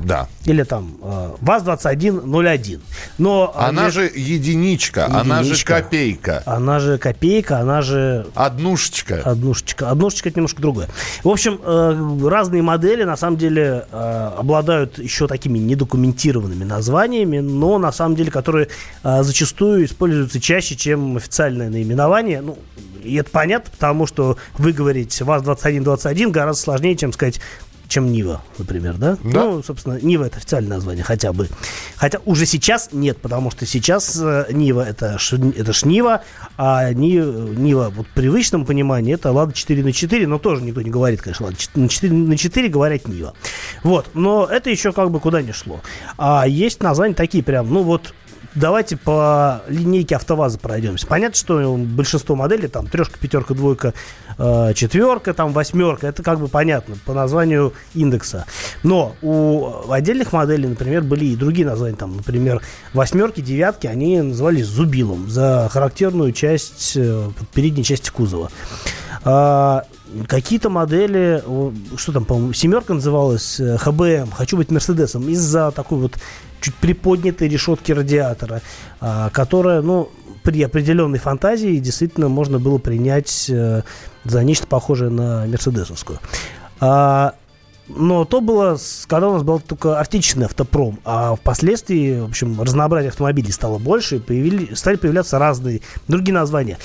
Да. 0.03 0.27
Или 0.45 0.63
там 0.63 0.97
э, 1.01 1.35
ВАЗ-2101. 1.41 2.81
Но 3.17 3.53
она 3.55 3.89
же 3.89 4.03
единичка, 4.03 5.01
единичка, 5.01 5.19
она 5.19 5.43
же 5.43 5.65
копейка. 5.65 6.43
Она 6.45 6.79
же 6.79 6.97
копейка, 6.97 7.59
она 7.59 7.81
же... 7.81 8.27
Однушечка. 8.35 9.21
Однушечка. 9.23 9.89
Однушечка 9.89 10.29
это 10.29 10.39
немножко 10.39 10.61
другое. 10.61 10.89
В 11.23 11.29
общем, 11.29 11.59
э, 11.63 12.27
разные 12.27 12.61
модели 12.61 13.03
на 13.03 13.17
самом 13.17 13.37
деле 13.37 13.85
э, 13.91 14.31
обладают 14.37 14.99
еще 14.99 15.27
такими 15.27 15.57
недокументированными 15.59 16.63
названиями, 16.63 17.12
но 17.21 17.77
на 17.77 17.91
самом 17.91 18.15
деле, 18.15 18.31
которые 18.31 18.69
э, 19.03 19.23
зачастую 19.23 19.85
используются 19.85 20.39
чаще, 20.39 20.75
чем 20.75 21.17
официальное 21.17 21.69
наименование. 21.69 22.41
Ну, 22.41 22.57
и 23.03 23.15
это 23.15 23.29
понятно, 23.29 23.71
потому 23.71 24.07
что 24.07 24.37
выговорить 24.57 25.21
ВАЗ-2121 25.21 26.31
гораздо 26.31 26.61
сложнее, 26.61 26.95
чем 26.95 27.13
сказать 27.13 27.39
чем 27.93 28.11
Нива, 28.11 28.41
например, 28.57 28.95
да? 28.95 29.17
да? 29.23 29.45
Ну, 29.45 29.61
собственно, 29.61 29.99
Нива 30.01 30.25
это 30.25 30.37
официальное 30.37 30.77
название 30.77 31.03
хотя 31.03 31.31
бы. 31.31 31.47
Хотя 31.95 32.19
уже 32.25 32.47
сейчас 32.47 32.89
нет, 32.91 33.19
потому 33.19 33.51
что 33.51 33.67
сейчас 33.67 34.19
э, 34.19 34.47
Нива 34.51 34.81
это, 34.81 35.19
ш, 35.19 35.37
это 35.37 35.73
Шнива, 35.73 36.23
а 36.57 36.91
Ни, 36.91 37.17
Нива 37.55 37.93
вот 37.95 38.07
в 38.07 38.09
привычном 38.09 38.65
понимании 38.65 39.13
это 39.13 39.31
Лада 39.31 39.53
4 39.53 39.83
на 39.83 39.93
4, 39.93 40.25
но 40.25 40.39
тоже 40.39 40.63
никто 40.63 40.81
не 40.81 40.89
говорит, 40.89 41.21
конечно, 41.21 41.45
Лада 41.45 41.57
4 41.57 41.83
на 41.83 41.89
4, 41.89 42.13
на 42.13 42.37
4 42.37 42.69
говорят 42.69 43.07
Нива. 43.07 43.35
Вот, 43.83 44.07
но 44.15 44.47
это 44.49 44.71
еще 44.71 44.91
как 44.91 45.11
бы 45.11 45.19
куда 45.19 45.43
не 45.43 45.51
шло. 45.51 45.79
А 46.17 46.47
есть 46.47 46.81
названия 46.81 47.13
такие 47.13 47.43
прям, 47.43 47.71
ну 47.71 47.83
вот 47.83 48.15
давайте 48.55 48.97
по 48.97 49.61
линейке 49.67 50.15
АвтоВАЗа 50.15 50.59
пройдемся. 50.59 51.07
Понятно, 51.07 51.35
что 51.35 51.75
большинство 51.77 52.35
моделей, 52.35 52.67
там, 52.67 52.87
трешка, 52.87 53.17
пятерка, 53.19 53.53
двойка, 53.53 53.93
э, 54.37 54.73
четверка, 54.75 55.33
там, 55.33 55.53
восьмерка, 55.53 56.07
это 56.07 56.23
как 56.23 56.39
бы 56.39 56.47
понятно 56.47 56.95
по 57.05 57.13
названию 57.13 57.73
индекса. 57.93 58.45
Но 58.83 59.15
у 59.21 59.89
отдельных 59.89 60.33
моделей, 60.33 60.67
например, 60.67 61.03
были 61.03 61.25
и 61.25 61.35
другие 61.35 61.67
названия, 61.67 61.95
там, 61.95 62.17
например, 62.17 62.61
восьмерки, 62.93 63.41
девятки, 63.41 63.87
они 63.87 64.21
назывались 64.21 64.65
зубилом 64.65 65.29
за 65.29 65.69
характерную 65.71 66.31
часть, 66.31 66.93
э, 66.95 67.29
передней 67.53 67.83
части 67.83 68.09
кузова. 68.09 68.49
А, 69.25 69.83
какие-то 70.27 70.69
модели, 70.69 71.43
что 71.95 72.11
там, 72.11 72.25
по-моему, 72.25 72.53
семерка 72.53 72.93
называлась, 72.93 73.59
ХБМ, 73.59 74.31
хочу 74.31 74.57
быть 74.57 74.69
Мерседесом, 74.69 75.27
из-за 75.29 75.71
такой 75.71 75.99
вот 75.99 76.13
чуть 76.63 76.75
приподнятой 76.75 77.49
решетки 77.49 77.91
радиатора, 77.91 78.61
а, 79.01 79.29
которая, 79.29 79.81
ну, 79.81 80.09
при 80.43 80.63
определенной 80.63 81.19
фантазии 81.19 81.77
действительно 81.77 82.29
можно 82.29 82.59
было 82.59 82.77
принять 82.77 83.49
э, 83.49 83.81
за 84.25 84.43
нечто 84.43 84.67
похожее 84.67 85.09
на 85.09 85.45
мерседесовскую. 85.45 86.19
А, 86.81 87.35
но 87.87 88.25
то 88.25 88.41
было, 88.41 88.77
когда 89.07 89.29
у 89.29 89.33
нас 89.33 89.43
был 89.43 89.59
только 89.59 89.99
отечественный 89.99 90.45
автопром, 90.47 90.99
а 91.05 91.35
впоследствии, 91.35 92.19
в 92.19 92.25
общем, 92.25 92.61
разнообразие 92.61 93.09
автомобилей 93.09 93.51
стало 93.51 93.77
больше, 93.77 94.17
и 94.17 94.19
появились, 94.19 94.77
стали 94.77 94.97
появляться 94.97 95.39
разные 95.39 95.81
другие 96.07 96.33
названия. 96.33 96.77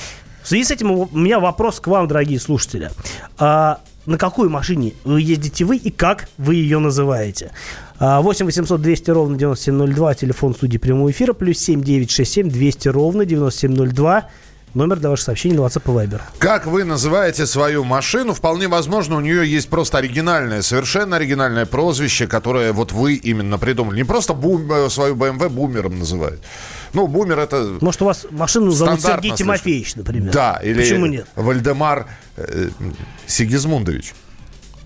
В 0.43 0.49
связи 0.49 0.65
с 0.65 0.71
этим 0.71 0.91
у 0.91 1.09
меня 1.13 1.41
вопрос 1.41 1.81
к 1.81 1.87
вам, 1.89 2.09
дорогие 2.09 2.41
слушатели. 2.41 2.91
А, 3.39 3.81
на 4.07 4.17
какой 4.17 4.49
машине 4.49 4.95
вы 5.05 5.21
ездите 5.21 5.65
вы 5.65 5.77
и 5.77 5.91
как 5.91 6.29
вы 6.39 6.55
ее 6.55 6.79
называете? 6.79 7.51
8 7.99 8.47
800 8.47 8.81
200 8.81 9.11
ровно 9.11 9.37
9702, 9.37 10.15
телефон 10.15 10.55
студии 10.55 10.79
прямого 10.79 11.11
эфира, 11.11 11.33
плюс 11.33 11.59
7 11.59 11.83
967 11.83 12.49
200 12.49 12.89
ровно 12.89 13.25
9702. 13.25 14.29
Номер 14.75 14.99
для 14.99 15.09
ваших 15.09 15.25
сообщений 15.25 15.57
на 15.57 15.63
WhatsApp 15.63 15.83
и 15.87 16.07
Viber. 16.07 16.21
Как 16.39 16.67
вы 16.67 16.85
называете 16.85 17.47
свою 17.47 17.85
машину? 17.85 18.35
Вполне 18.35 18.69
возможно, 18.69 19.17
у 19.17 19.21
нее 19.21 19.51
есть 19.51 19.69
просто 19.69 19.99
оригинальное, 19.99 20.61
совершенно 20.63 21.17
оригинальное 21.17 21.65
прозвище, 21.65 22.27
которое 22.27 22.73
вот 22.73 22.93
вы 22.93 23.15
именно 23.15 23.59
придумали. 23.59 23.97
Не 23.97 24.05
просто 24.05 24.35
бум, 24.35 24.71
э, 24.71 24.91
свою 24.91 25.17
BMW 25.17 25.49
бумером 25.49 25.99
называют. 25.99 26.43
Ну, 26.93 27.07
бумер 27.07 27.39
это... 27.39 27.79
Может, 27.81 28.03
у 28.03 28.05
вас 28.05 28.27
машину 28.31 28.71
зовут 28.71 29.01
Сергей 29.01 29.35
Тимофеевич, 29.35 29.97
например? 29.97 30.33
Да, 30.33 30.61
или 30.63 30.83
Почему 30.83 31.07
нет? 31.07 31.27
Вальдемар 31.35 32.07
э, 32.37 32.69
Сигизмундович. 33.27 34.13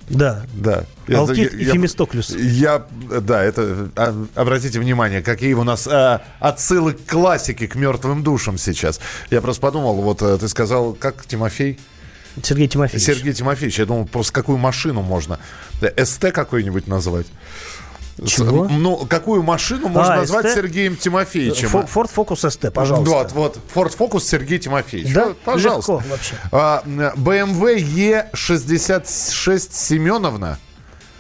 Да. 0.09 0.45
Да. 0.55 0.85
Алкит 1.09 1.55
и 1.55 1.65
Фемистоклюс. 1.65 2.31
Я, 2.31 2.87
да, 3.21 3.43
это, 3.43 3.91
а, 3.97 4.27
обратите 4.35 4.79
внимание, 4.79 5.23
какие 5.23 5.55
у 5.55 5.65
нас 5.65 5.87
а, 5.87 6.23
отсылы 6.41 6.95
к 6.95 7.07
классике, 7.07 7.69
к 7.69 7.75
мертвым 7.75 8.23
душам 8.23 8.59
сейчас. 8.59 9.01
Я 9.31 9.41
просто 9.41 9.63
подумал, 9.63 9.95
вот 10.03 10.23
э, 10.23 10.39
ты 10.39 10.49
сказал, 10.49 10.95
как 10.95 11.25
Тимофей? 11.27 11.79
Сергей 12.43 12.69
Тимофеевич. 12.69 13.07
Сергей 13.07 13.33
Тимофеевич. 13.33 13.79
Я 13.79 13.87
думал, 13.87 14.07
просто 14.07 14.33
какую 14.33 14.59
машину 14.59 15.03
можно? 15.03 15.39
СТ 16.03 16.33
какой-нибудь 16.33 16.87
назвать? 16.87 17.27
Чего? 18.27 18.69
Ну, 18.69 19.07
какую 19.07 19.43
машину 19.43 19.89
можно 19.89 20.15
а, 20.15 20.17
назвать 20.19 20.47
ST? 20.47 20.55
Сергеем 20.55 20.97
Тимофеевичем? 20.97 21.69
Ford 21.69 22.11
Focus 22.15 22.49
ST, 22.49 22.71
пожалуйста. 22.71 23.11
Вот, 23.11 23.33
вот. 23.33 23.59
Ford 23.75 23.97
Focus 23.97 24.21
Сергей 24.21 24.59
Тимофеевич. 24.59 25.13
Да, 25.13 25.35
пожалуйста. 25.45 25.93
Легко 25.93 26.09
вообще. 26.09 26.35
А, 26.51 26.83
BMW 26.85 27.77
E66 28.33 29.69
Семеновна. 29.71 30.59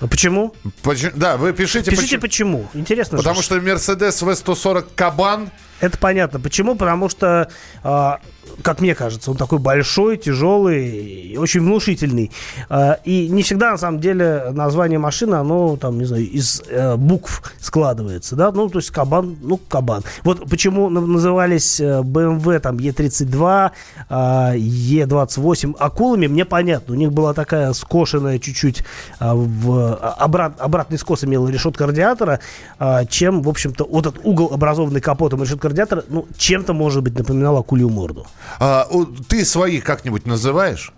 А 0.02 0.08
почему? 0.08 0.52
Почему? 0.82 1.12
Да, 1.14 1.36
вы 1.36 1.52
пишите, 1.52 1.92
пишите 1.92 2.18
почему. 2.18 2.64
почему. 2.64 2.80
Интересно. 2.80 3.18
Потому 3.18 3.40
что 3.40 3.56
Mercedes 3.58 4.20
V140 4.20 4.86
Кабан. 4.96 5.50
Это 5.78 5.96
понятно. 5.96 6.40
Почему? 6.40 6.74
Потому 6.74 7.08
что 7.08 7.48
а, 7.84 8.18
как 8.62 8.80
мне 8.80 8.94
кажется, 8.94 9.30
он 9.30 9.36
такой 9.36 9.58
большой, 9.58 10.16
тяжелый, 10.16 11.36
очень 11.38 11.60
внушительный. 11.60 12.30
А, 12.68 12.98
и 13.04 13.28
не 13.28 13.42
всегда, 13.42 13.72
на 13.72 13.78
самом 13.78 14.00
деле, 14.00 14.50
название 14.52 14.98
машины, 14.98 15.36
оно, 15.36 15.76
там, 15.76 15.98
не 15.98 16.04
знаю, 16.04 16.28
из 16.28 16.62
э, 16.68 16.96
букв 16.96 17.42
складывается, 17.60 18.36
да, 18.36 18.52
ну, 18.52 18.68
то 18.68 18.78
есть 18.78 18.90
кабан, 18.90 19.36
ну, 19.40 19.58
кабан. 19.68 20.02
Вот 20.24 20.48
почему 20.48 20.88
назывались 20.88 21.80
BMW, 21.80 22.56
э, 22.56 22.60
там, 22.60 22.76
E32, 22.76 23.70
E28 24.10 25.76
акулами, 25.78 26.26
мне 26.26 26.44
понятно. 26.44 26.94
У 26.94 26.96
них 26.96 27.12
была 27.12 27.34
такая 27.34 27.72
скошенная 27.72 28.38
чуть-чуть 28.38 28.84
а, 29.18 29.34
в 29.34 29.94
обрат, 29.94 30.60
обратный 30.60 30.98
скос 30.98 31.24
имела 31.24 31.48
решетка 31.48 31.86
радиатора, 31.86 32.40
а, 32.78 33.04
чем, 33.04 33.42
в 33.42 33.48
общем-то, 33.48 33.84
вот 33.84 34.06
этот 34.06 34.24
угол, 34.24 34.50
образованный 34.52 35.00
капотом 35.00 35.42
решетка 35.42 35.68
радиатора, 35.68 36.04
ну, 36.08 36.26
чем-то, 36.36 36.72
может 36.72 37.02
быть, 37.02 37.16
напоминал 37.16 37.56
акулью 37.58 37.88
морду. 37.88 38.26
А, 38.58 38.88
ты 39.28 39.44
своих 39.44 39.84
как-нибудь 39.84 40.26
называешь? 40.26 40.92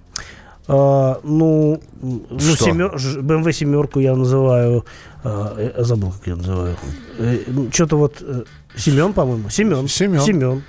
А, 0.66 1.20
ну, 1.22 1.80
ну 2.00 2.40
семер, 2.40 2.94
BMW 2.94 3.52
семерку 3.52 4.00
я 4.00 4.14
называю, 4.14 4.84
а, 5.22 5.72
я 5.76 5.84
забыл, 5.84 6.12
как 6.12 6.26
я 6.26 6.36
называю. 6.36 6.76
Э, 7.18 7.38
ну, 7.46 7.70
что-то 7.70 7.98
вот 7.98 8.16
э, 8.20 8.44
Семен, 8.76 9.12
по-моему. 9.12 9.50
Семен. 9.50 9.88
Семен. 9.88 10.20
Семен. 10.20 10.62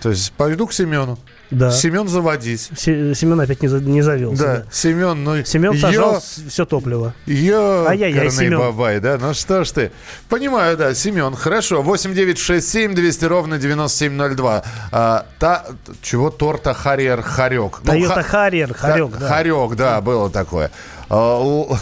То 0.00 0.10
есть 0.10 0.32
пойду 0.32 0.66
к 0.66 0.72
Семену. 0.72 1.18
Да. 1.50 1.70
Семен 1.70 2.08
заводись. 2.08 2.70
Семен 2.76 3.40
опять 3.40 3.62
не, 3.62 3.68
не 3.68 4.02
завелся. 4.02 4.42
Да, 4.42 4.64
Семен, 4.70 5.24
ну... 5.24 5.44
Семен 5.44 5.78
сажал 5.78 6.14
ё... 6.14 6.20
все 6.48 6.64
топливо. 6.66 7.14
Ё-карный 7.26 8.30
Семен. 8.30 8.58
бабай, 8.58 9.00
да? 9.00 9.16
Ну 9.18 9.32
что 9.32 9.64
ж 9.64 9.70
ты. 9.70 9.90
Понимаю, 10.28 10.76
да, 10.76 10.94
Семен, 10.94 11.34
хорошо. 11.34 11.82
8967 11.82 12.94
200 12.94 13.24
ровно 13.24 13.58
9702. 13.58 14.62
А, 14.92 15.26
та, 15.38 15.64
чего 16.02 16.30
торта 16.30 16.74
Харьер 16.74 17.22
Харек? 17.22 17.80
Тойота 17.84 18.16
ну, 18.16 18.22
Харьер 18.22 18.74
Харек, 18.74 19.10
да. 19.18 19.28
Харек, 19.28 19.74
да, 19.74 20.00
было 20.00 20.30
такое. 20.30 20.70
А, 21.10 21.76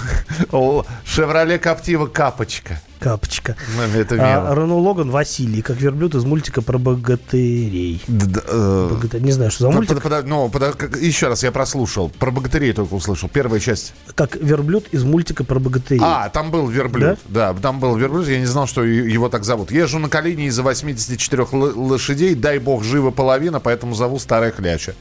Шевроле 1.04 1.58
Коптива 1.58 2.06
Капочка. 2.06 2.80
Капочка. 2.98 3.56
Ну, 3.76 4.00
это 4.00 4.16
а, 4.18 4.54
Рену 4.54 4.78
Логан 4.78 5.10
Василий, 5.10 5.62
как 5.62 5.76
верблюд 5.76 6.14
из 6.14 6.24
мультика 6.24 6.62
про 6.62 6.78
богатырей. 6.78 8.02
Да, 8.06 8.40
э... 8.46 8.88
Богатырь. 8.90 9.20
Не 9.20 9.32
знаю, 9.32 9.50
что 9.50 9.64
за 9.64 9.70
мультик. 9.70 10.00
Под, 10.00 10.02
под, 10.02 10.26
ну, 10.26 10.48
под, 10.48 10.96
еще 10.96 11.28
раз 11.28 11.42
я 11.42 11.52
прослушал. 11.52 12.08
Про 12.08 12.30
богатырей 12.30 12.72
только 12.72 12.94
услышал. 12.94 13.28
Первая 13.28 13.60
часть. 13.60 13.92
Как 14.14 14.36
верблюд 14.36 14.86
из 14.92 15.04
мультика 15.04 15.44
про 15.44 15.58
богатырей. 15.58 16.00
А, 16.02 16.30
там 16.30 16.50
был 16.50 16.68
верблюд. 16.68 17.18
Да? 17.28 17.52
да, 17.52 17.60
там 17.60 17.80
был 17.80 17.96
верблюд. 17.96 18.28
Я 18.28 18.38
не 18.38 18.46
знал, 18.46 18.66
что 18.66 18.82
его 18.82 19.28
так 19.28 19.44
зовут. 19.44 19.70
Езжу 19.70 19.98
на 19.98 20.08
колени 20.08 20.46
из-за 20.46 20.62
84 20.62 21.46
лошадей. 21.52 22.34
Дай 22.34 22.58
бог, 22.58 22.82
живо 22.82 23.10
половина, 23.10 23.60
поэтому 23.60 23.94
зову 23.94 24.18
Старая 24.18 24.52
Кляча. 24.52 24.94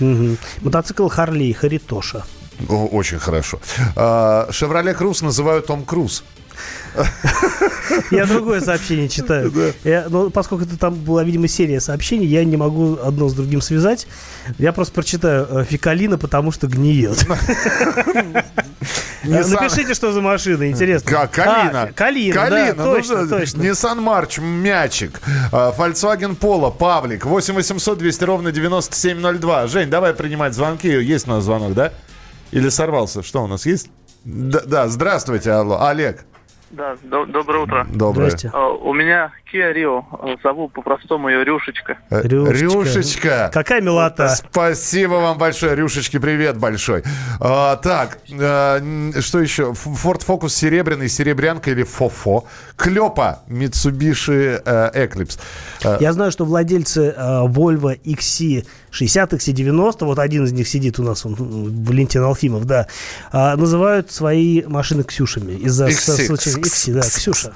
Угу. 0.00 0.36
Мотоцикл 0.62 1.08
Харли 1.08 1.52
Харитоша. 1.52 2.24
Очень 2.68 3.18
хорошо. 3.18 3.60
А, 3.96 4.48
Шевроле 4.50 4.94
Круз 4.94 5.22
называют 5.22 5.66
Том 5.66 5.84
Круз. 5.84 6.24
Я 8.10 8.26
другое 8.26 8.60
сообщение 8.60 9.08
читаю. 9.08 9.52
Ну, 10.08 10.30
поскольку 10.30 10.64
это 10.64 10.78
там 10.78 10.94
была, 10.94 11.24
видимо, 11.24 11.48
серия 11.48 11.80
сообщений, 11.80 12.26
я 12.26 12.44
не 12.44 12.56
могу 12.56 12.98
одно 13.02 13.28
с 13.28 13.34
другим 13.34 13.60
связать. 13.60 14.06
Я 14.58 14.72
просто 14.72 14.94
прочитаю 14.94 15.46
э, 15.50 15.64
фекалина, 15.64 16.18
потому 16.18 16.50
что 16.50 16.66
гниет. 16.66 17.24
Напишите, 19.24 19.94
что 19.94 20.12
за 20.12 20.20
машина, 20.20 20.70
интересно. 20.70 21.28
Калина. 21.30 21.82
А, 21.82 21.92
Калина, 21.92 22.34
Калина, 22.34 22.74
ну 22.76 22.94
точно, 22.94 23.28
точно. 23.28 23.62
Nissan 23.62 23.98
March, 23.98 24.40
мячик. 24.40 25.20
А, 25.52 25.74
Volkswagen 25.76 26.38
Polo, 26.38 26.76
Павлик. 26.76 27.24
8 27.26 27.54
800 27.54 27.98
200 27.98 28.24
ровно 28.24 28.52
9702. 28.52 29.66
Жень, 29.66 29.90
давай 29.90 30.14
принимать 30.14 30.54
звонки. 30.54 30.88
Есть 30.88 31.26
у 31.26 31.30
нас 31.30 31.44
звонок, 31.44 31.74
да? 31.74 31.92
Или 32.50 32.68
сорвался? 32.68 33.22
Что 33.22 33.44
у 33.44 33.46
нас 33.46 33.66
есть? 33.66 33.90
Да, 34.24 34.60
да 34.60 34.88
здравствуйте, 34.88 35.52
алло. 35.52 35.82
Олег. 35.82 36.24
Да, 36.70 36.96
до, 37.02 37.24
доброе 37.24 37.62
утро. 37.62 37.86
Доброе. 37.90 38.30
Uh, 38.30 38.78
у 38.82 38.92
меня 38.92 39.32
Kia 39.52 39.72
Rio. 39.74 40.04
Зову 40.42 40.68
по-простому 40.68 41.28
ее 41.30 41.42
Рюшечка. 41.44 41.98
Э, 42.10 42.20
Рюшечка. 42.22 42.64
Рюшечка. 42.64 43.50
Какая 43.52 43.80
милота. 43.80 44.28
Спасибо 44.28 45.14
вам 45.14 45.38
большое, 45.38 45.74
Рюшечки, 45.74 46.18
привет 46.18 46.58
большой. 46.58 47.04
А, 47.40 47.76
так, 47.76 48.18
а, 48.38 48.80
что 49.20 49.40
еще? 49.40 49.72
Ford 49.72 50.26
Focus 50.26 50.50
серебряный, 50.50 51.08
серебрянка 51.08 51.70
или 51.70 51.84
фофо. 51.84 52.44
Клёпа, 52.76 53.40
Mitsubishi 53.48 54.62
Eclipse. 54.64 55.38
Я 56.00 56.12
знаю, 56.12 56.30
что 56.30 56.44
владельцы 56.44 57.14
Volvo 57.16 57.98
XC 58.04 58.66
60 58.90 59.32
XC90, 59.34 60.04
вот 60.04 60.18
один 60.18 60.44
из 60.44 60.52
них 60.52 60.66
сидит 60.66 60.98
у 60.98 61.02
нас, 61.02 61.24
он, 61.26 61.34
Валентин 61.84 62.22
Алфимов, 62.22 62.64
да, 62.64 62.86
называют 63.32 64.10
свои 64.10 64.62
машины 64.62 65.04
Ксюшами. 65.04 65.52
Из-за 65.52 65.88
XC, 65.88 66.57
XC, 66.60 66.92
да, 66.92 67.00
Ксюша. 67.00 67.52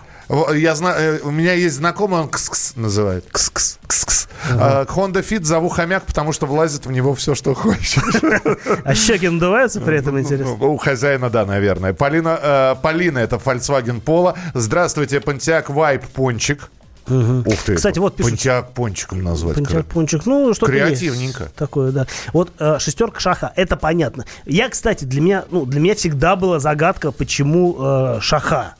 Я 0.55 0.75
знаю, 0.75 1.17
э, 1.17 1.21
у 1.23 1.31
меня 1.31 1.53
есть 1.53 1.77
знакомый, 1.77 2.21
он 2.21 2.29
кс-кс 2.29 2.73
называет. 2.77 3.25
Кс-кс. 3.31 3.79
Кс-кс. 3.87 4.29
Uh-huh. 4.51 4.87
Honda 4.88 5.23
Fit 5.23 5.45
зову 5.45 5.69
хомяк, 5.69 6.05
потому 6.05 6.33
что 6.33 6.47
влазит 6.47 6.87
в 6.87 6.91
него 6.91 7.15
все, 7.15 7.35
что 7.35 7.55
хочешь. 7.55 8.03
А 8.85 8.95
щеки 8.95 9.29
надуваются 9.29 9.81
при 9.81 9.99
этом, 9.99 10.19
интересно? 10.19 10.53
У 10.55 10.77
хозяина, 10.77 11.29
да, 11.29 11.45
наверное. 11.45 11.93
Полина, 11.93 12.38
э, 12.41 12.75
Полина 12.81 13.19
это 13.19 13.37
Volkswagen 13.37 14.03
Polo. 14.03 14.37
Здравствуйте, 14.55 15.19
Pontiac 15.19 15.67
Vibe 15.67 16.05
Пончик. 16.15 16.71
Угу. 17.09 17.43
Ух 17.47 17.62
ты. 17.65 17.75
Кстати, 17.75 17.99
вот 17.99 18.17
пишут. 18.17 18.33
Понтиак 18.33 18.73
пончиком 18.73 19.23
назвать. 19.23 19.57
Понтиак 19.57 19.87
пончик. 19.87 20.25
Ну, 20.25 20.55
что 20.55 20.67
Креативненько. 20.67 21.45
Есть 21.45 21.55
такое, 21.57 21.91
да. 21.91 22.07
Вот 22.33 22.53
э, 22.59 22.79
шестерка 22.79 23.21
шаха, 23.21 23.53
это 23.57 23.77
понятно. 23.77 24.25
Я, 24.47 24.69
кстати, 24.69 25.05
для 25.05 25.21
меня, 25.21 25.45
ну, 25.51 25.67
для 25.67 25.81
меня 25.81 25.95
всегда 25.95 26.37
была 26.37 26.61
загадка, 26.61 27.11
почему 27.11 27.77
э, 27.79 28.19
шаха. 28.21 28.77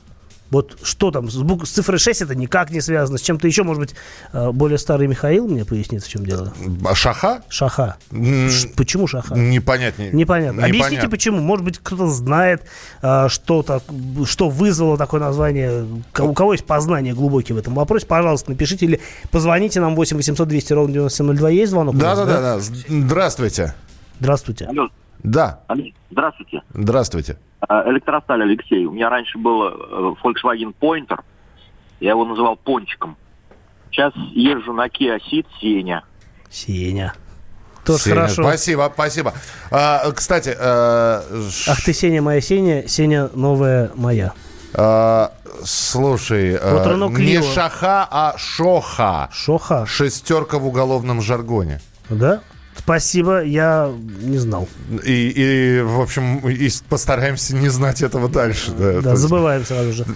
Вот 0.53 0.77
что 0.83 1.11
там, 1.11 1.31
с, 1.31 1.37
бук... 1.39 1.67
с 1.67 1.71
цифрой 1.71 1.99
6 1.99 2.21
это 2.21 2.35
никак 2.35 2.71
не 2.71 2.83
связано. 2.83 3.17
С 3.17 3.23
чем-то 3.23 3.47
еще, 3.47 3.63
может 3.63 3.81
быть, 3.81 3.95
э, 4.35 4.51
более 4.53 4.77
старый 4.77 5.09
Михаил 5.09 5.49
мне 5.49 5.65
пояснит, 5.65 6.05
в 6.05 6.09
чем 6.09 6.27
дело. 6.27 6.53
А 6.85 6.95
шаха? 6.95 7.41
Шаха. 7.49 7.97
Ш- 8.11 8.69
почему 8.77 9.07
шаха? 9.07 9.35
Непонятнее. 9.35 10.11
Непонятно. 10.13 10.61
Непонятно. 10.61 10.67
Объясните, 10.67 11.09
почему. 11.09 11.41
Может 11.41 11.65
быть, 11.65 11.79
кто-то 11.83 12.07
знает, 12.09 12.65
э, 13.01 13.29
что, 13.31 13.63
так, 13.63 13.83
что 14.27 14.51
вызвало 14.51 14.99
такое 14.99 15.21
название. 15.23 15.87
У 16.19 16.35
кого 16.35 16.53
есть 16.53 16.67
познание 16.67 17.15
глубокие 17.15 17.57
в 17.57 17.59
этом 17.59 17.75
вопросе, 17.75 18.05
пожалуйста, 18.05 18.51
напишите 18.51 18.85
или 18.85 19.01
позвоните 19.31 19.81
нам 19.81 19.95
8 19.97 20.19
800 20.19 20.47
200 20.47 20.73
ровно 20.75 20.93
9702. 20.93 21.49
Есть 21.49 21.71
звонок? 21.71 21.97
Да, 21.97 22.15
да, 22.15 22.27
да, 22.27 22.41
да. 22.41 22.61
Здравствуйте. 22.61 23.75
Здравствуйте. 24.21 24.67
Алло. 24.67 24.89
Да. 25.23 25.61
Здравствуйте. 26.11 26.63
Здравствуйте. 26.75 27.39
А, 27.61 27.89
электросталь 27.91 28.43
Алексей. 28.43 28.85
У 28.85 28.93
меня 28.93 29.09
раньше 29.09 29.39
был 29.39 29.69
э, 29.69 30.15
Volkswagen 30.23 30.75
Pointer. 30.81 31.21
Я 32.01 32.11
его 32.11 32.25
называл 32.25 32.57
пончиком. 32.57 33.17
Сейчас 33.91 34.13
езжу 34.33 34.73
на 34.73 34.87
Kia 34.87 35.19
Ceed 35.19 35.47
Сеня. 35.61 36.03
Сеня. 36.51 37.15
Тоже 37.85 38.05
Сеня. 38.05 38.17
хорошо. 38.17 38.43
Спасибо, 38.43 38.91
спасибо. 38.93 39.35
А, 39.71 40.11
кстати... 40.13 40.57
А... 40.59 41.23
Ах 41.69 41.85
ты, 41.85 41.93
Сеня 41.93 42.23
моя 42.23 42.41
Сеня, 42.41 42.89
Сеня 42.89 43.29
новая 43.35 43.91
моя. 43.95 44.33
А, 44.75 45.33
слушай, 45.65 46.53
вот 46.53 46.87
а, 46.87 47.09
не 47.09 47.43
Шаха, 47.43 48.09
а 48.11 48.35
Шоха. 48.39 49.29
Шоха. 49.33 49.85
Шестерка 49.87 50.59
в 50.59 50.67
уголовном 50.67 51.21
жаргоне. 51.21 51.81
Да? 52.09 52.41
Спасибо, 52.77 53.43
я 53.43 53.93
не 54.23 54.39
знал. 54.39 54.69
И, 55.05 55.33
и 55.35 55.81
в 55.83 56.01
общем, 56.01 56.39
и 56.49 56.71
постараемся 56.89 57.55
не 57.55 57.69
знать 57.69 58.03
этого 58.03 58.29
дальше. 58.29 58.73
Да, 58.73 59.01
да 59.01 59.17
забываем 59.17 59.65
сразу 59.65 59.93
же. 59.93 60.07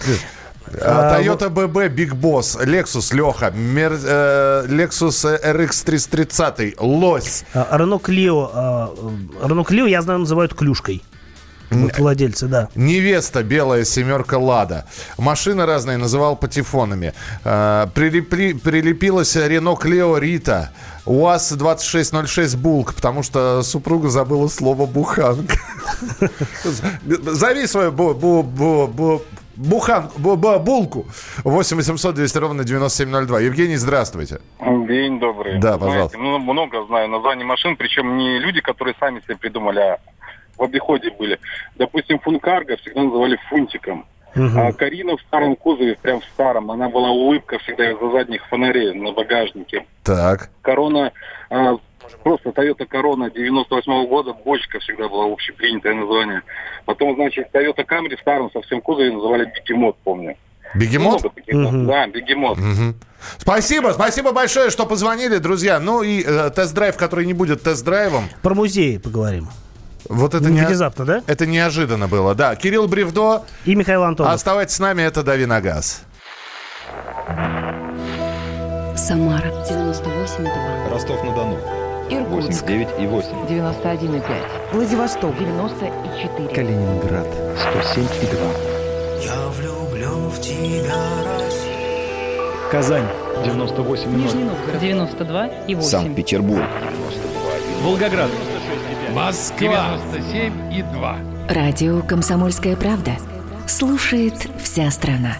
А, 0.81 1.15
а, 1.17 1.21
Toyota 1.21 1.49
BB 1.49 1.95
Big 1.95 2.11
Boss, 2.13 2.59
Lexus 2.65 3.15
Леха, 3.15 3.51
Мер, 3.51 3.93
э, 3.93 4.67
Lexus 4.69 5.41
RX 5.41 5.85
330, 5.85 6.75
Лось. 6.81 7.45
Clio, 8.03 8.51
а, 8.53 8.93
Renault 9.43 9.67
Clio, 9.67 9.89
я 9.89 10.03
знаю, 10.03 10.21
называют 10.21 10.55
клюшкой. 10.55 11.03
Вот 11.71 11.99
владельцы, 11.99 12.47
да. 12.47 12.69
Невеста, 12.75 13.43
белая 13.43 13.85
семерка 13.85 14.39
Лада. 14.39 14.87
Машины 15.19 15.67
разные 15.67 15.97
называл 15.97 16.37
патефонами. 16.37 17.13
Прилепли, 17.43 18.53
прилепилась 18.53 19.37
Рено 19.37 19.77
Клео 19.77 20.19
Рита. 20.19 20.73
УАЗ-2606 21.07 22.57
Булк, 22.57 22.95
потому 22.95 23.23
что 23.23 23.63
супруга 23.63 24.09
забыла 24.09 24.49
слово 24.49 24.87
буханка. 24.87 25.57
Зови 27.07 27.67
свою 27.67 27.93
бу, 27.93 28.13
бу, 28.13 28.43
бу, 28.43 28.87
бу, 28.87 29.23
Бухан, 29.57 30.11
бу, 30.19 30.37
бу, 30.37 30.59
булку. 30.59 31.07
8 31.45 31.77
800 31.79 32.15
200 32.15 32.39
ровно 32.39 32.65
9702. 32.65 33.41
Евгений, 33.41 33.77
здравствуйте. 33.77 34.41
День 34.61 35.19
добрый. 35.19 35.59
Да, 35.59 35.79
пожалуйста. 35.79 36.19
Знаете, 36.19 36.19
ну, 36.19 36.39
много 36.39 36.87
знаю 36.87 37.09
названий 37.09 37.45
машин, 37.45 37.77
причем 37.77 38.17
не 38.19 38.39
люди, 38.39 38.61
которые 38.61 38.95
сами 39.01 39.21
себе 39.21 39.37
придумали, 39.37 39.81
а 39.81 39.99
в 40.57 40.63
обиходе 40.63 41.11
были. 41.11 41.39
Допустим, 41.77 42.19
функарго 42.19 42.77
всегда 42.77 43.03
называли 43.03 43.39
фунтиком. 43.49 44.07
Угу. 44.37 44.59
А 44.59 44.73
Карина 44.73 45.17
в 45.17 45.21
старом 45.23 45.57
кузове, 45.57 45.97
прям 46.01 46.21
в 46.21 46.25
старом, 46.25 46.71
она 46.71 46.89
была 46.89 47.11
улыбка 47.11 47.59
всегда 47.61 47.91
из-за 47.91 48.11
задних 48.11 48.47
фонарей 48.49 48.93
на 48.93 49.13
багажнике. 49.13 49.87
Так. 50.03 50.51
Корона, 50.61 51.13
а, 51.49 51.77
просто 52.23 52.51
Toyota 52.51 52.85
Корона 52.85 53.31
98 53.31 53.93
-го 53.93 54.07
года, 54.07 54.35
бочка 54.35 54.79
всегда 54.81 55.09
была 55.09 55.33
общепринятое 55.33 55.95
название. 55.95 56.43
Потом, 56.85 57.15
значит, 57.15 57.49
Toyota 57.55 57.87
Camry 57.87 58.17
в 58.17 58.21
старом 58.21 58.51
совсем 58.53 58.83
кузове 58.83 59.11
называли 59.11 59.51
Бегемот, 59.55 59.97
помню. 60.05 60.37
Бегемот? 60.75 61.25
Угу. 61.25 61.87
Да, 61.87 62.07
бегемот. 62.07 62.59
Угу. 62.59 62.95
Спасибо, 63.39 63.93
спасибо 63.95 64.33
большое, 64.33 64.69
что 64.69 64.85
позвонили, 64.85 65.39
друзья. 65.39 65.81
Ну 65.81 66.03
и 66.03 66.23
э, 66.23 66.51
тест-драйв, 66.51 66.97
который 66.97 67.25
не 67.25 67.33
будет 67.33 67.63
тест-драйвом. 67.63 68.25
Про 68.43 68.55
музеи 68.55 68.99
поговорим. 68.99 69.49
Вот 70.09 70.35
это 70.35 70.51
не, 70.51 70.61
внезапно, 70.61 71.05
да? 71.05 71.23
Это 71.27 71.47
неожиданно 71.47 72.09
было, 72.09 72.35
да. 72.35 72.55
Кирилл 72.57 72.87
Бревдо. 72.89 73.43
И 73.65 73.75
Михаил 73.75 74.03
Антонов. 74.03 74.33
Оставайтесь 74.33 74.75
с 74.75 74.79
нами, 74.79 75.03
это 75.03 75.23
«Дави 75.23 75.47
на 75.47 75.61
газ». 75.61 76.03
Самара, 78.97 79.49
98,2. 79.69 80.91
Ростов-на-Дону. 80.91 81.59
Иркутск. 82.09 82.65
89,8. 82.65 83.49
91,5. 83.49 84.73
Владивосток. 84.73 85.37
94. 85.37 86.49
Калининград. 86.55 87.27
107,2. 87.57 89.25
Я 89.25 89.49
влюблен 89.49 90.29
в 90.31 90.41
тебя, 90.41 90.95
Россия. 91.25 92.71
Казань. 92.71 93.07
98,0. 93.45 94.07
Нижний 94.17 94.45
Новгород. 94.45 94.83
92,8. 94.83 95.83
Санкт-Петербург. 95.83 96.63
92,2. 96.63 97.83
Волгоград. 97.83 98.31
Москва 99.17 99.99
97 100.13 100.75
и 100.75 100.83
2. 100.83 101.17
Радио 101.49 102.03
Комсомольская 102.03 102.77
правда. 102.77 103.13
Слушает 103.67 104.35
вся 104.63 104.91
страна. 104.91 105.39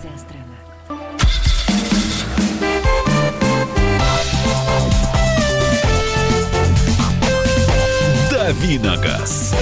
Давиногаз. 8.31 9.55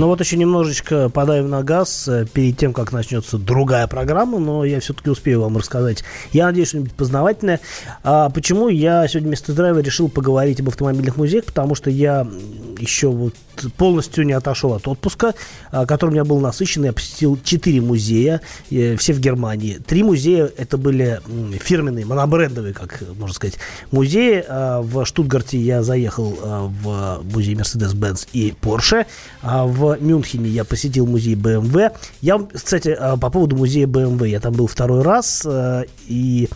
Ну 0.00 0.06
вот 0.06 0.18
еще 0.18 0.38
немножечко 0.38 1.10
подаем 1.10 1.50
на 1.50 1.62
газ 1.62 2.08
э, 2.08 2.24
перед 2.24 2.56
тем, 2.56 2.72
как 2.72 2.90
начнется 2.90 3.36
другая 3.36 3.86
программа, 3.86 4.38
но 4.38 4.64
я 4.64 4.80
все-таки 4.80 5.10
успею 5.10 5.42
вам 5.42 5.58
рассказать. 5.58 6.04
Я 6.32 6.46
надеюсь, 6.46 6.68
что-нибудь 6.68 6.94
познавательное. 6.94 7.60
А 8.02 8.30
почему 8.30 8.70
я 8.70 9.06
сегодня 9.08 9.28
вместо 9.28 9.52
драйва 9.52 9.80
решил 9.80 10.08
поговорить 10.08 10.58
об 10.60 10.68
автомобильных 10.68 11.18
музеях? 11.18 11.44
Потому 11.44 11.74
что 11.74 11.90
я 11.90 12.26
еще 12.78 13.08
вот 13.08 13.34
полностью 13.76 14.24
не 14.24 14.32
отошел 14.32 14.72
от 14.72 14.88
отпуска, 14.88 15.34
а, 15.70 15.84
который 15.84 16.10
у 16.10 16.12
меня 16.12 16.24
был 16.24 16.40
насыщенный. 16.40 16.86
Я 16.86 16.92
посетил 16.92 17.38
4 17.42 17.80
музея, 17.82 18.40
э, 18.70 18.96
все 18.96 19.12
в 19.12 19.20
Германии. 19.20 19.74
Три 19.86 20.02
музея 20.02 20.50
это 20.56 20.78
были 20.78 21.20
фирменные, 21.60 22.06
монобрендовые, 22.06 22.72
как 22.72 23.02
можно 23.18 23.34
сказать, 23.34 23.58
музеи. 23.90 24.44
А, 24.48 24.80
в 24.80 25.04
Штутгарте 25.04 25.58
я 25.58 25.82
заехал 25.82 26.38
а, 26.42 26.70
в 26.82 27.22
музей 27.34 27.54
Mercedes-Benz 27.54 28.28
и 28.32 28.54
Porsche. 28.60 29.06
В 29.42 29.89
Мюнхене 29.98 30.48
я 30.48 30.64
посетил 30.64 31.06
музей 31.06 31.34
BMW. 31.34 31.92
Я, 32.20 32.38
кстати, 32.52 32.88
э, 32.88 33.16
по 33.16 33.30
поводу 33.30 33.56
музея 33.56 33.86
BMW, 33.86 34.28
я 34.28 34.40
там 34.40 34.52
был 34.52 34.66
второй 34.66 35.02
раз, 35.02 35.42
э, 35.44 35.84
и 36.06 36.48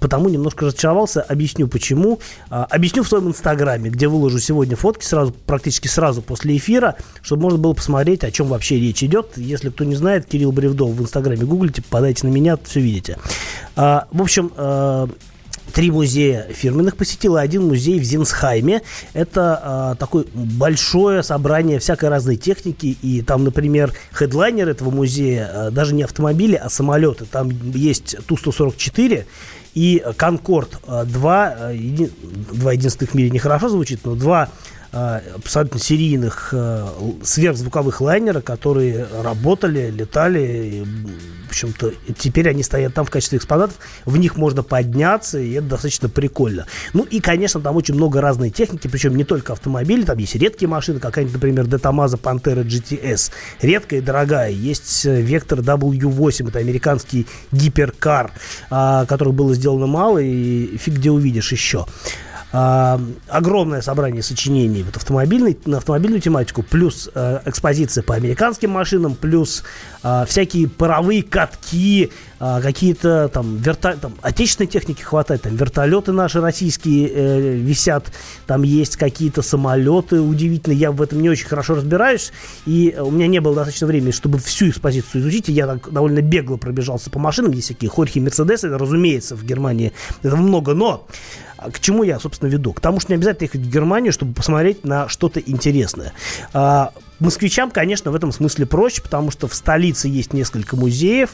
потому 0.00 0.30
немножко 0.30 0.64
разочаровался. 0.64 1.20
Объясню 1.20 1.68
почему. 1.68 2.18
Объясню 2.48 3.02
в 3.02 3.08
своем 3.08 3.28
инстаграме, 3.28 3.90
где 3.90 4.08
выложу 4.08 4.38
сегодня 4.38 4.74
фотки 4.74 5.04
сразу, 5.04 5.32
практически 5.32 5.86
сразу 5.86 6.22
после 6.22 6.56
эфира, 6.56 6.96
чтобы 7.20 7.42
можно 7.42 7.58
было 7.58 7.74
посмотреть, 7.74 8.24
о 8.24 8.30
чем 8.30 8.46
вообще 8.46 8.80
речь 8.80 9.04
идет. 9.04 9.36
Если 9.36 9.68
кто 9.68 9.84
не 9.84 9.96
знает, 9.96 10.24
Кирилл 10.24 10.50
Бревдов 10.52 10.90
в 10.92 11.02
инстаграме 11.02 11.44
гуглите, 11.44 11.82
подайте 11.90 12.26
на 12.26 12.30
меня, 12.30 12.56
все 12.64 12.80
видите. 12.80 13.18
В 13.76 14.06
общем, 14.18 14.50
три 15.72 15.90
музея 15.90 16.46
фирменных 16.50 16.96
посетил, 16.96 17.36
и 17.36 17.40
один 17.40 17.66
музей 17.66 17.98
в 17.98 18.04
Зинсхайме. 18.04 18.82
Это 19.12 19.92
э, 19.94 19.98
такое 19.98 20.24
большое 20.34 21.22
собрание 21.22 21.78
всякой 21.78 22.08
разной 22.08 22.36
техники, 22.36 22.96
и 23.02 23.22
там, 23.22 23.44
например, 23.44 23.92
хедлайнер 24.12 24.68
этого 24.68 24.90
музея 24.90 25.50
э, 25.52 25.70
даже 25.70 25.94
не 25.94 26.02
автомобили, 26.02 26.54
а 26.56 26.68
самолеты. 26.68 27.24
Там 27.24 27.50
есть 27.72 28.16
Ту-144 28.26 29.24
и 29.74 30.02
Конкорд 30.16 30.80
2, 30.86 31.54
э, 31.58 31.76
еди, 31.76 32.10
два 32.52 32.72
единственных 32.72 33.12
в 33.12 33.14
мире 33.14 33.30
нехорошо 33.30 33.68
звучит, 33.68 34.00
но 34.04 34.14
два 34.14 34.48
абсолютно 35.36 35.78
серийных 35.80 36.50
э, 36.52 36.86
сверхзвуковых 37.22 38.00
лайнера, 38.00 38.40
которые 38.40 39.06
работали, 39.22 39.90
летали. 39.90 40.40
И, 40.40 40.84
в 41.46 41.50
общем-то, 41.50 41.92
теперь 42.18 42.48
они 42.48 42.62
стоят 42.62 42.94
там 42.94 43.04
в 43.04 43.10
качестве 43.10 43.38
экспонатов. 43.38 43.76
В 44.04 44.16
них 44.16 44.36
можно 44.36 44.62
подняться, 44.62 45.38
и 45.38 45.52
это 45.52 45.66
достаточно 45.66 46.08
прикольно. 46.08 46.66
Ну 46.92 47.04
и, 47.04 47.20
конечно, 47.20 47.60
там 47.60 47.76
очень 47.76 47.94
много 47.94 48.20
разной 48.20 48.50
техники, 48.50 48.88
причем 48.88 49.16
не 49.16 49.24
только 49.24 49.52
автомобили, 49.52 50.04
там 50.04 50.18
есть 50.18 50.34
редкие 50.34 50.68
машины, 50.68 51.00
какая-нибудь, 51.00 51.34
например, 51.34 51.66
Детамаза 51.66 52.16
Pantera 52.16 52.64
GTS. 52.64 53.30
Редкая 53.62 54.00
и 54.00 54.02
дорогая. 54.02 54.50
Есть 54.50 55.06
Vector 55.06 55.60
W8, 55.60 56.48
это 56.48 56.58
американский 56.58 57.26
гиперкар, 57.52 58.32
а, 58.70 59.06
который 59.06 59.32
было 59.32 59.54
сделано 59.54 59.86
мало, 59.86 60.18
и 60.18 60.76
фиг 60.76 60.94
где 60.94 61.10
увидишь 61.10 61.52
еще 61.52 61.86
э, 62.52 62.98
огромное 63.28 63.80
собрание 63.80 64.22
сочинений 64.22 64.82
вот 64.82 64.96
автомобильной, 64.96 65.58
на 65.66 65.78
автомобильную 65.78 66.20
тематику, 66.20 66.62
плюс 66.62 67.10
э, 67.14 67.40
экспозиция 67.44 68.02
по 68.02 68.14
американским 68.14 68.70
машинам, 68.70 69.14
плюс 69.14 69.64
э, 70.02 70.24
всякие 70.26 70.68
паровые 70.68 71.22
катки, 71.22 72.10
э, 72.40 72.60
какие-то 72.62 73.28
там, 73.28 73.56
верта... 73.56 73.96
там 74.00 74.14
отечественной 74.22 74.68
техники 74.68 75.02
хватает, 75.02 75.42
там 75.42 75.56
вертолеты 75.56 76.12
наши 76.12 76.40
российские 76.40 77.08
э, 77.08 77.52
висят, 77.56 78.12
там 78.46 78.62
есть 78.62 78.96
какие-то 78.96 79.42
самолеты 79.42 80.20
удивительные, 80.20 80.78
я 80.78 80.92
в 80.92 81.02
этом 81.02 81.20
не 81.20 81.30
очень 81.30 81.46
хорошо 81.46 81.74
разбираюсь, 81.74 82.32
и 82.66 82.96
у 82.98 83.10
меня 83.10 83.26
не 83.26 83.40
было 83.40 83.54
достаточно 83.54 83.86
времени, 83.86 84.10
чтобы 84.10 84.38
всю 84.38 84.68
экспозицию 84.70 85.22
изучить, 85.22 85.48
и 85.48 85.52
я 85.52 85.66
так 85.66 85.92
довольно 85.92 86.20
бегло 86.20 86.56
пробежался 86.56 87.10
по 87.10 87.18
машинам, 87.18 87.52
есть 87.52 87.66
всякие 87.66 87.90
Хорхи, 87.90 88.18
Мерседесы, 88.18 88.68
разумеется, 88.68 89.36
в 89.36 89.44
Германии 89.44 89.92
этого 90.22 90.40
много, 90.40 90.74
но 90.74 91.06
а 91.58 91.72
к 91.72 91.80
чему 91.80 92.04
я, 92.04 92.20
собственно, 92.20 92.48
веду? 92.48 92.72
К 92.72 92.80
тому, 92.80 93.00
что 93.00 93.12
не 93.12 93.16
обязательно 93.16 93.46
ехать 93.46 93.60
в 93.62 93.70
Германию, 93.70 94.12
чтобы 94.12 94.32
посмотреть 94.32 94.84
на 94.84 95.08
что-то 95.08 95.40
интересное. 95.40 96.12
А, 96.52 96.92
Москвичам, 97.20 97.70
конечно, 97.70 98.10
в 98.10 98.14
этом 98.14 98.30
смысле 98.30 98.64
проще, 98.66 99.02
потому 99.02 99.30
что 99.30 99.48
в 99.48 99.54
столице 99.54 100.08
есть 100.08 100.32
несколько 100.32 100.76
музеев, 100.76 101.30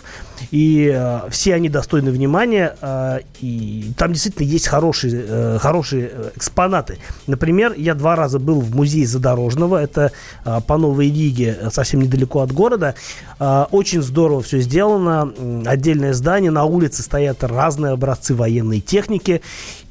и 0.50 0.90
э, 0.94 1.20
все 1.30 1.54
они 1.54 1.68
достойны 1.68 2.10
внимания, 2.10 2.76
э, 2.80 3.18
и 3.40 3.92
там 3.98 4.12
действительно 4.12 4.46
есть 4.46 4.66
хорошие, 4.66 5.24
э, 5.26 5.58
хорошие 5.60 6.10
э, 6.10 6.30
экспонаты. 6.36 6.98
Например, 7.26 7.74
я 7.76 7.94
два 7.94 8.16
раза 8.16 8.38
был 8.38 8.60
в 8.60 8.74
музее 8.74 9.06
Задорожного, 9.06 9.76
это 9.76 10.12
э, 10.44 10.60
по 10.66 10.78
Новой 10.78 11.10
Риге, 11.10 11.58
э, 11.60 11.70
совсем 11.70 12.00
недалеко 12.00 12.40
от 12.40 12.52
города. 12.52 12.94
Э, 13.38 13.66
очень 13.70 14.02
здорово 14.02 14.42
все 14.42 14.60
сделано, 14.60 15.32
отдельное 15.66 16.14
здание, 16.14 16.50
на 16.50 16.64
улице 16.64 17.02
стоят 17.02 17.44
разные 17.44 17.92
образцы 17.92 18.34
военной 18.34 18.80
техники, 18.80 19.42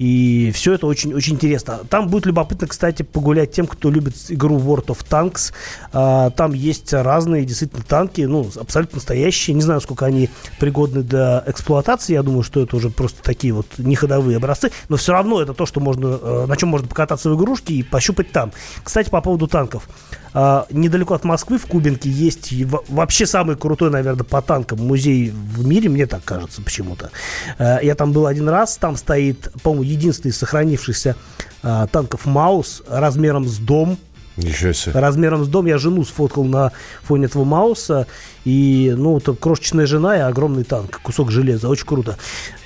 и 0.03 0.51
все 0.51 0.73
это 0.73 0.85
очень, 0.85 1.13
очень 1.13 1.35
интересно. 1.35 1.79
Там 1.89 2.09
будет 2.09 2.25
любопытно, 2.25 2.67
кстати, 2.67 3.03
погулять 3.03 3.53
тем, 3.53 3.67
кто 3.67 3.89
любит 3.89 4.15
игру 4.27 4.59
World 4.59 4.87
of 4.87 4.97
Tanks, 5.09 5.53
а, 5.93 6.29
там 6.31 6.51
есть 6.51 6.91
разные 6.91 7.45
действительно 7.45 7.83
танки, 7.87 8.19
ну, 8.19 8.51
абсолютно 8.59 8.97
настоящие. 8.97 9.55
Не 9.55 9.61
знаю, 9.61 9.79
сколько 9.79 10.05
они 10.05 10.29
пригодны 10.59 11.03
для 11.03 11.41
эксплуатации. 11.47 12.11
Я 12.11 12.23
думаю, 12.23 12.43
что 12.43 12.61
это 12.61 12.75
уже 12.75 12.89
просто 12.89 13.23
такие 13.23 13.53
вот 13.53 13.67
неходовые 13.77 14.35
образцы. 14.35 14.71
Но 14.89 14.97
все 14.97 15.13
равно 15.13 15.41
это 15.41 15.53
то, 15.53 15.65
что 15.65 15.79
можно, 15.79 16.19
э, 16.21 16.45
на 16.49 16.57
чем 16.57 16.67
можно 16.67 16.85
покататься 16.85 17.29
в 17.29 17.37
игрушке 17.37 17.75
и 17.75 17.83
пощупать 17.83 18.33
там. 18.33 18.51
Кстати, 18.83 19.09
по 19.09 19.21
поводу 19.21 19.47
танков. 19.47 19.87
А, 20.33 20.65
недалеко 20.71 21.13
от 21.13 21.23
Москвы, 21.23 21.57
в 21.57 21.67
Кубинке, 21.67 22.09
есть 22.09 22.51
вообще 22.89 23.25
самый 23.25 23.55
крутой, 23.55 23.91
наверное, 23.91 24.23
по 24.23 24.41
танкам 24.41 24.79
музей 24.79 25.29
в 25.29 25.65
мире, 25.65 25.89
мне 25.89 26.07
так 26.07 26.23
кажется 26.23 26.61
почему-то. 26.61 27.11
Э, 27.59 27.77
я 27.83 27.93
там 27.95 28.11
был 28.11 28.25
один 28.25 28.49
раз, 28.49 28.77
там 28.77 28.97
стоит, 28.97 29.51
по-моему, 29.61 29.83
единственный 29.93 30.31
из 30.31 30.37
сохранившихся 30.37 31.15
а, 31.61 31.87
танков 31.87 32.25
Маус 32.25 32.83
размером 32.87 33.47
с 33.47 33.57
дом, 33.57 33.97
Ничего 34.35 34.73
себе. 34.73 34.99
Размером 34.99 35.45
с 35.45 35.47
дом. 35.47 35.65
Я 35.67 35.77
жену 35.77 36.03
сфоткал 36.03 36.43
на 36.43 36.71
фоне 37.03 37.25
этого 37.25 37.43
Мауса. 37.43 38.07
И, 38.45 38.93
ну, 38.97 39.17
это 39.17 39.33
крошечная 39.33 39.85
жена 39.85 40.17
и 40.17 40.21
огромный 40.21 40.63
танк. 40.63 40.99
Кусок 41.03 41.31
железа. 41.31 41.69
Очень 41.69 41.85
круто. 41.85 42.17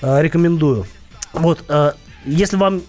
А, 0.02 0.22
рекомендую. 0.22 0.86
Вот, 1.34 1.64
а, 1.68 1.94
если 2.26 2.58
вам 2.58 2.82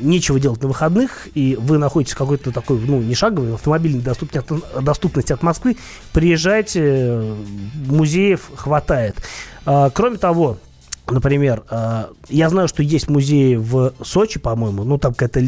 нечего 0.00 0.40
делать 0.40 0.62
на 0.62 0.68
выходных, 0.68 1.28
и 1.34 1.56
вы 1.58 1.78
находитесь 1.78 2.14
в 2.14 2.18
какой-то 2.18 2.52
такой, 2.52 2.78
ну, 2.78 3.00
не 3.00 3.14
шаговой, 3.14 3.54
автомобильной 3.54 4.02
доступности 4.02 4.52
от, 4.52 4.84
доступности 4.84 5.32
от 5.32 5.42
Москвы, 5.42 5.76
приезжайте, 6.12 7.22
музеев 7.86 8.50
хватает. 8.54 9.16
Кроме 9.64 10.18
того, 10.18 10.58
Например, 11.08 11.62
э, 11.70 12.06
я 12.28 12.48
знаю, 12.48 12.66
что 12.66 12.82
есть 12.82 13.08
музеи 13.08 13.54
в 13.54 13.94
Сочи, 14.02 14.40
по-моему, 14.40 14.82
ну 14.82 14.98
там 14.98 15.14
какая-то 15.14 15.40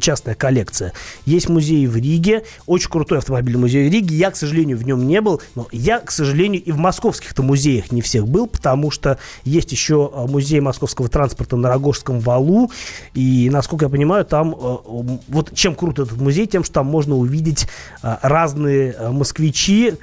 частная 0.00 0.34
коллекция. 0.34 0.92
Есть 1.24 1.48
музей 1.48 1.86
в 1.86 1.96
Риге, 1.96 2.44
очень 2.66 2.90
крутой 2.90 3.18
автомобильный 3.18 3.60
музей 3.60 3.88
в 3.88 3.92
Риге. 3.92 4.16
Я, 4.16 4.32
к 4.32 4.36
сожалению, 4.36 4.76
в 4.76 4.84
нем 4.84 5.06
не 5.06 5.20
был, 5.20 5.40
но 5.54 5.68
я, 5.70 6.00
к 6.00 6.10
сожалению, 6.10 6.62
и 6.62 6.72
в 6.72 6.78
московских-то 6.78 7.42
музеях 7.42 7.92
не 7.92 8.02
всех 8.02 8.26
был, 8.26 8.48
потому 8.48 8.90
что 8.90 9.18
есть 9.44 9.70
еще 9.70 10.10
э, 10.12 10.26
музей 10.26 10.60
московского 10.60 11.08
транспорта 11.08 11.56
на 11.56 11.68
Рогожском 11.68 12.18
валу, 12.18 12.72
и, 13.14 13.48
насколько 13.52 13.84
я 13.84 13.90
понимаю, 13.90 14.24
там 14.24 14.52
э, 14.52 14.76
вот 15.28 15.54
чем 15.54 15.76
крут 15.76 16.00
этот 16.00 16.20
музей, 16.20 16.46
тем, 16.46 16.64
что 16.64 16.74
там 16.74 16.86
можно 16.86 17.14
увидеть 17.14 17.68
разные 18.02 18.96
москвичи, 19.12 19.94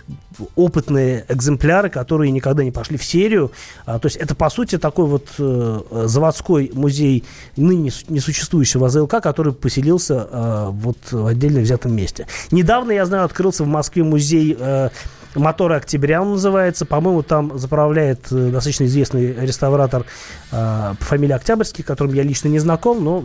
опытные 0.55 1.25
экземпляры, 1.29 1.89
которые 1.89 2.31
никогда 2.31 2.63
не 2.63 2.71
пошли 2.71 2.97
в 2.97 3.03
серию. 3.03 3.51
А, 3.85 3.99
то 3.99 4.07
есть 4.07 4.17
это, 4.17 4.35
по 4.35 4.49
сути, 4.49 4.77
такой 4.77 5.00
вот 5.05 5.27
э, 5.37 5.81
заводской 6.05 6.71
музей 6.73 7.23
ныне 7.57 7.91
несуществующего 8.09 8.87
АЗЛК, 8.87 9.21
который 9.21 9.53
поселился 9.53 10.27
э, 10.29 10.67
вот 10.71 10.97
в 11.11 11.25
отдельно 11.25 11.61
взятом 11.61 11.95
месте. 11.95 12.27
Недавно, 12.51 12.91
я 12.91 13.05
знаю, 13.05 13.25
открылся 13.25 13.63
в 13.63 13.67
Москве 13.67 14.03
музей 14.03 14.55
э, 14.59 14.89
Моторы 15.35 15.75
октября 15.75 16.21
он 16.21 16.31
называется. 16.31 16.85
По-моему, 16.85 17.23
там 17.23 17.57
заправляет 17.57 18.31
э, 18.31 18.49
достаточно 18.49 18.85
известный 18.85 19.33
реставратор 19.33 20.05
э, 20.51 20.93
по 20.99 21.05
фамилии 21.05 21.33
Октябрьский, 21.33 21.83
которым 21.83 22.13
я 22.13 22.23
лично 22.23 22.49
не 22.49 22.59
знаком, 22.59 23.03
но 23.03 23.23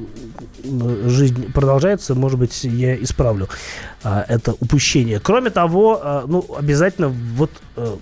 жизнь 1.06 1.52
продолжается. 1.52 2.14
Может 2.14 2.38
быть, 2.38 2.64
я 2.64 2.94
исправлю 2.96 3.48
э, 4.04 4.24
это 4.28 4.54
упущение. 4.60 5.18
Кроме 5.18 5.50
того, 5.50 6.00
э, 6.02 6.24
ну, 6.28 6.46
обязательно 6.56 7.08
вот 7.08 7.50
э, 7.76 7.96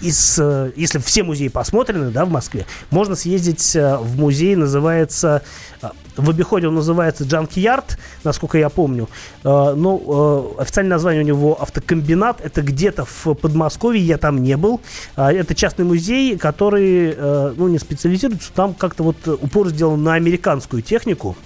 из, 0.00 0.38
э, 0.38 0.72
если 0.76 0.98
все 0.98 1.22
музеи 1.22 1.48
посмотрены, 1.48 2.10
да, 2.10 2.24
в 2.24 2.30
Москве, 2.30 2.66
можно 2.90 3.16
съездить 3.16 3.74
э, 3.74 3.96
в 3.96 4.18
музей, 4.18 4.54
называется, 4.54 5.42
э, 5.82 5.88
в 6.16 6.30
обиходе 6.30 6.68
он 6.68 6.74
называется 6.74 7.24
Джанки 7.24 7.60
Ярд, 7.60 7.98
насколько 8.24 8.58
я 8.58 8.70
помню. 8.70 9.08
Но 9.44 10.56
официальное 10.58 10.96
название 10.96 11.22
у 11.22 11.26
него 11.26 11.62
автокомбинат. 11.62 12.40
Это 12.40 12.62
где-то 12.62 13.04
в 13.04 13.34
Подмосковье, 13.34 14.04
я 14.04 14.18
там 14.18 14.42
не 14.42 14.56
был. 14.56 14.80
Это 15.14 15.54
частный 15.54 15.84
музей, 15.84 16.36
который, 16.36 17.14
ну, 17.54 17.68
не 17.68 17.78
специализируется, 17.78 18.50
там 18.52 18.74
как-то 18.74 19.04
вот 19.04 19.28
упор 19.28 19.68
сделан 19.68 20.02
на 20.02 20.14
американскую 20.14 20.82
технику 20.82 21.36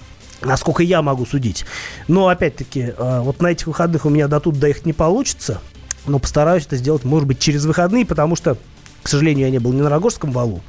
насколько 0.41 0.81
я 0.81 1.03
могу 1.03 1.25
судить. 1.27 1.65
Но, 2.07 2.27
опять-таки, 2.27 2.93
вот 2.97 3.41
на 3.41 3.47
этих 3.47 3.67
выходных 3.67 4.05
у 4.05 4.09
меня 4.09 4.27
до 4.27 4.39
тут 4.39 4.59
доехать 4.59 4.87
не 4.87 4.93
получится– 4.93 5.61
но 6.05 6.19
постараюсь 6.19 6.65
это 6.65 6.75
сделать, 6.75 7.03
может 7.03 7.27
быть, 7.27 7.39
через 7.39 7.65
выходные, 7.65 8.05
потому 8.05 8.35
что 8.35 8.57
к 9.03 9.09
сожалению, 9.09 9.47
я 9.47 9.51
не 9.51 9.59
был 9.59 9.73
ни 9.73 9.81
на 9.81 9.89
Рогожском 9.89 10.31
валу, 10.31 10.61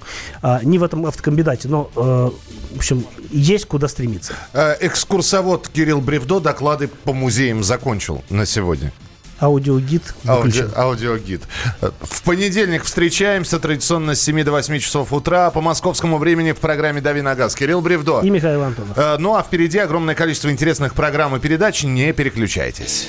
а, 0.43 0.61
ни 0.65 0.77
в 0.77 0.83
этом 0.83 1.07
автокомбинате, 1.07 1.69
но, 1.69 1.89
э, 1.95 2.31
в 2.73 2.77
общем, 2.77 3.07
есть 3.31 3.67
куда 3.67 3.87
стремиться. 3.87 4.35
Э, 4.53 4.75
экскурсовод 4.81 5.69
Кирилл 5.69 6.01
Бревдо 6.01 6.41
доклады 6.41 6.89
по 6.89 7.13
музеям 7.13 7.63
закончил 7.63 8.25
на 8.31 8.45
сегодня. 8.45 8.93
Аудиогид. 9.41 10.03
Ауди, 10.27 10.65
аудиогид. 10.77 11.43
В 11.81 12.23
понедельник 12.23 12.85
встречаемся 12.85 13.59
традиционно 13.59 14.15
с 14.15 14.23
7 14.23 14.43
до 14.45 14.53
8 14.53 14.79
часов 14.79 15.13
утра 15.13 15.51
по 15.51 15.61
московскому 15.61 16.19
времени 16.19 16.53
в 16.53 16.59
программе 16.59 17.01
«Дави 17.01 17.21
на 17.21 17.35
газ». 17.35 17.55
Кирилл 17.55 17.81
Бревдо. 17.81 18.21
И 18.23 18.31
Михаил 18.31 18.63
Антонов. 18.63 18.97
Э, 18.97 19.17
ну 19.19 19.35
а 19.37 19.43
впереди 19.43 19.79
огромное 19.79 20.15
количество 20.15 20.51
интересных 20.51 20.95
программ 20.95 21.37
и 21.37 21.41
передач. 21.41 21.83
Не 21.85 22.13
переключайтесь. 22.13 23.09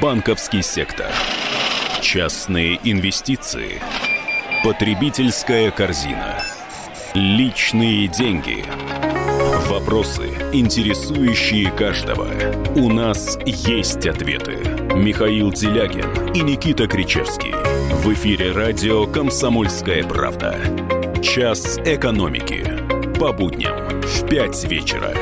Банковский 0.00 0.62
сектор. 0.62 1.10
Частные 2.00 2.78
инвестиции. 2.84 3.82
Потребительская 4.62 5.72
корзина. 5.72 6.40
Личные 7.14 8.06
деньги. 8.06 8.64
Вопросы, 9.68 10.28
интересующие 10.52 11.72
каждого. 11.72 12.28
У 12.76 12.92
нас 12.92 13.36
есть 13.44 14.06
ответы. 14.06 14.58
Михаил 14.94 15.50
Делягин 15.50 16.32
и 16.32 16.42
Никита 16.42 16.86
Кричевский. 16.86 17.52
В 18.04 18.12
эфире 18.14 18.52
радио 18.52 19.06
«Комсомольская 19.06 20.04
правда». 20.04 20.60
Час 21.24 21.78
экономики. 21.78 22.64
По 23.18 23.32
будням 23.32 24.00
в 24.00 24.28
5 24.28 24.64
вечера. 24.64 25.12